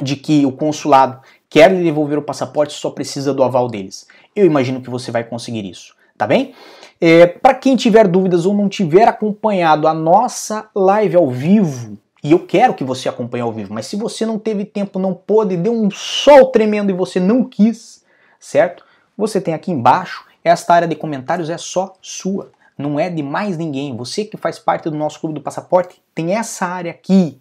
de 0.00 0.14
que 0.14 0.46
o 0.46 0.52
consulado 0.52 1.20
quer 1.48 1.72
lhe 1.72 1.82
devolver 1.82 2.16
o 2.16 2.22
passaporte, 2.22 2.74
só 2.74 2.90
precisa 2.90 3.34
do 3.34 3.42
aval 3.42 3.66
deles. 3.66 4.06
Eu 4.36 4.46
imagino 4.46 4.80
que 4.80 4.88
você 4.88 5.10
vai 5.10 5.24
conseguir 5.24 5.68
isso, 5.68 5.96
tá 6.16 6.28
bem? 6.28 6.54
É, 7.00 7.26
para 7.26 7.54
quem 7.54 7.76
tiver 7.76 8.06
dúvidas 8.06 8.44
ou 8.44 8.52
não 8.52 8.68
tiver 8.68 9.08
acompanhado 9.08 9.88
a 9.88 9.94
nossa 9.94 10.68
live 10.74 11.16
ao 11.16 11.30
vivo, 11.30 11.96
e 12.22 12.32
eu 12.32 12.46
quero 12.46 12.74
que 12.74 12.84
você 12.84 13.08
acompanhe 13.08 13.42
ao 13.42 13.52
vivo, 13.52 13.72
mas 13.72 13.86
se 13.86 13.96
você 13.96 14.26
não 14.26 14.38
teve 14.38 14.66
tempo, 14.66 14.98
não 14.98 15.14
pôde, 15.14 15.56
deu 15.56 15.72
um 15.72 15.90
sol 15.90 16.46
tremendo 16.46 16.90
e 16.90 16.94
você 16.94 17.18
não 17.18 17.42
quis, 17.44 18.04
certo? 18.38 18.84
Você 19.16 19.40
tem 19.40 19.54
aqui 19.54 19.70
embaixo, 19.70 20.26
esta 20.44 20.74
área 20.74 20.86
de 20.86 20.94
comentários 20.94 21.48
é 21.48 21.56
só 21.56 21.94
sua, 22.02 22.50
não 22.76 23.00
é 23.00 23.08
de 23.08 23.22
mais 23.22 23.56
ninguém. 23.56 23.96
Você 23.96 24.24
que 24.24 24.36
faz 24.36 24.58
parte 24.58 24.88
do 24.90 24.96
nosso 24.96 25.20
clube 25.20 25.34
do 25.34 25.42
passaporte, 25.42 26.02
tem 26.14 26.34
essa 26.34 26.66
área 26.66 26.90
aqui 26.90 27.40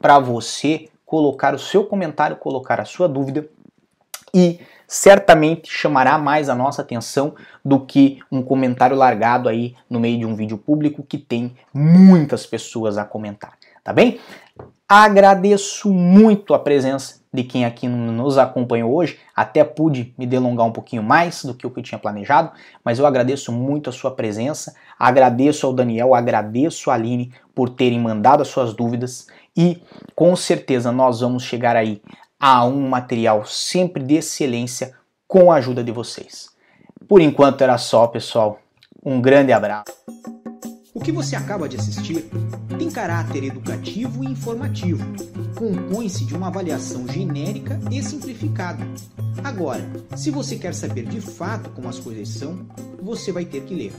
para 0.00 0.20
você 0.20 0.88
colocar 1.04 1.54
o 1.54 1.58
seu 1.58 1.84
comentário, 1.84 2.36
colocar 2.36 2.80
a 2.80 2.84
sua 2.84 3.08
dúvida 3.08 3.48
e 4.32 4.60
certamente 4.90 5.70
chamará 5.70 6.18
mais 6.18 6.48
a 6.48 6.54
nossa 6.56 6.82
atenção 6.82 7.36
do 7.64 7.78
que 7.78 8.18
um 8.28 8.42
comentário 8.42 8.96
largado 8.96 9.48
aí 9.48 9.76
no 9.88 10.00
meio 10.00 10.18
de 10.18 10.26
um 10.26 10.34
vídeo 10.34 10.58
público 10.58 11.04
que 11.04 11.16
tem 11.16 11.54
muitas 11.72 12.44
pessoas 12.44 12.98
a 12.98 13.04
comentar, 13.04 13.52
tá 13.84 13.92
bem? 13.92 14.18
Agradeço 14.88 15.92
muito 15.92 16.54
a 16.54 16.58
presença 16.58 17.20
de 17.32 17.44
quem 17.44 17.64
aqui 17.64 17.86
nos 17.86 18.36
acompanhou 18.36 18.92
hoje. 18.92 19.16
Até 19.36 19.62
pude 19.62 20.12
me 20.18 20.26
delongar 20.26 20.66
um 20.66 20.72
pouquinho 20.72 21.04
mais 21.04 21.44
do 21.44 21.54
que 21.54 21.64
o 21.64 21.70
que 21.70 21.78
eu 21.78 21.84
tinha 21.84 21.98
planejado, 22.00 22.50
mas 22.84 22.98
eu 22.98 23.06
agradeço 23.06 23.52
muito 23.52 23.90
a 23.90 23.92
sua 23.92 24.10
presença, 24.10 24.74
agradeço 24.98 25.68
ao 25.68 25.72
Daniel, 25.72 26.16
agradeço 26.16 26.90
a 26.90 26.94
Aline 26.94 27.32
por 27.54 27.68
terem 27.68 28.00
mandado 28.00 28.42
as 28.42 28.48
suas 28.48 28.74
dúvidas 28.74 29.28
e 29.56 29.80
com 30.16 30.34
certeza 30.34 30.90
nós 30.90 31.20
vamos 31.20 31.44
chegar 31.44 31.76
aí 31.76 32.02
a 32.40 32.64
um 32.64 32.88
material 32.88 33.44
sempre 33.44 34.02
de 34.02 34.14
excelência 34.14 34.94
com 35.28 35.52
a 35.52 35.56
ajuda 35.56 35.84
de 35.84 35.92
vocês. 35.92 36.48
Por 37.06 37.20
enquanto 37.20 37.60
era 37.60 37.76
só, 37.76 38.06
pessoal. 38.06 38.58
Um 39.04 39.20
grande 39.20 39.52
abraço. 39.52 39.92
O 40.94 41.00
que 41.00 41.12
você 41.12 41.36
acaba 41.36 41.68
de 41.68 41.76
assistir 41.76 42.28
tem 42.78 42.90
caráter 42.90 43.44
educativo 43.44 44.24
e 44.24 44.28
informativo. 44.28 45.04
Compõe-se 45.54 46.24
de 46.24 46.34
uma 46.34 46.48
avaliação 46.48 47.06
genérica 47.06 47.78
e 47.90 48.02
simplificada. 48.02 48.86
Agora, 49.44 49.86
se 50.16 50.30
você 50.30 50.56
quer 50.56 50.74
saber 50.74 51.06
de 51.06 51.20
fato 51.20 51.70
como 51.70 51.88
as 51.88 51.98
coisas 51.98 52.28
são, 52.28 52.66
você 53.02 53.30
vai 53.30 53.44
ter 53.44 53.64
que 53.64 53.74
ler. 53.74 53.92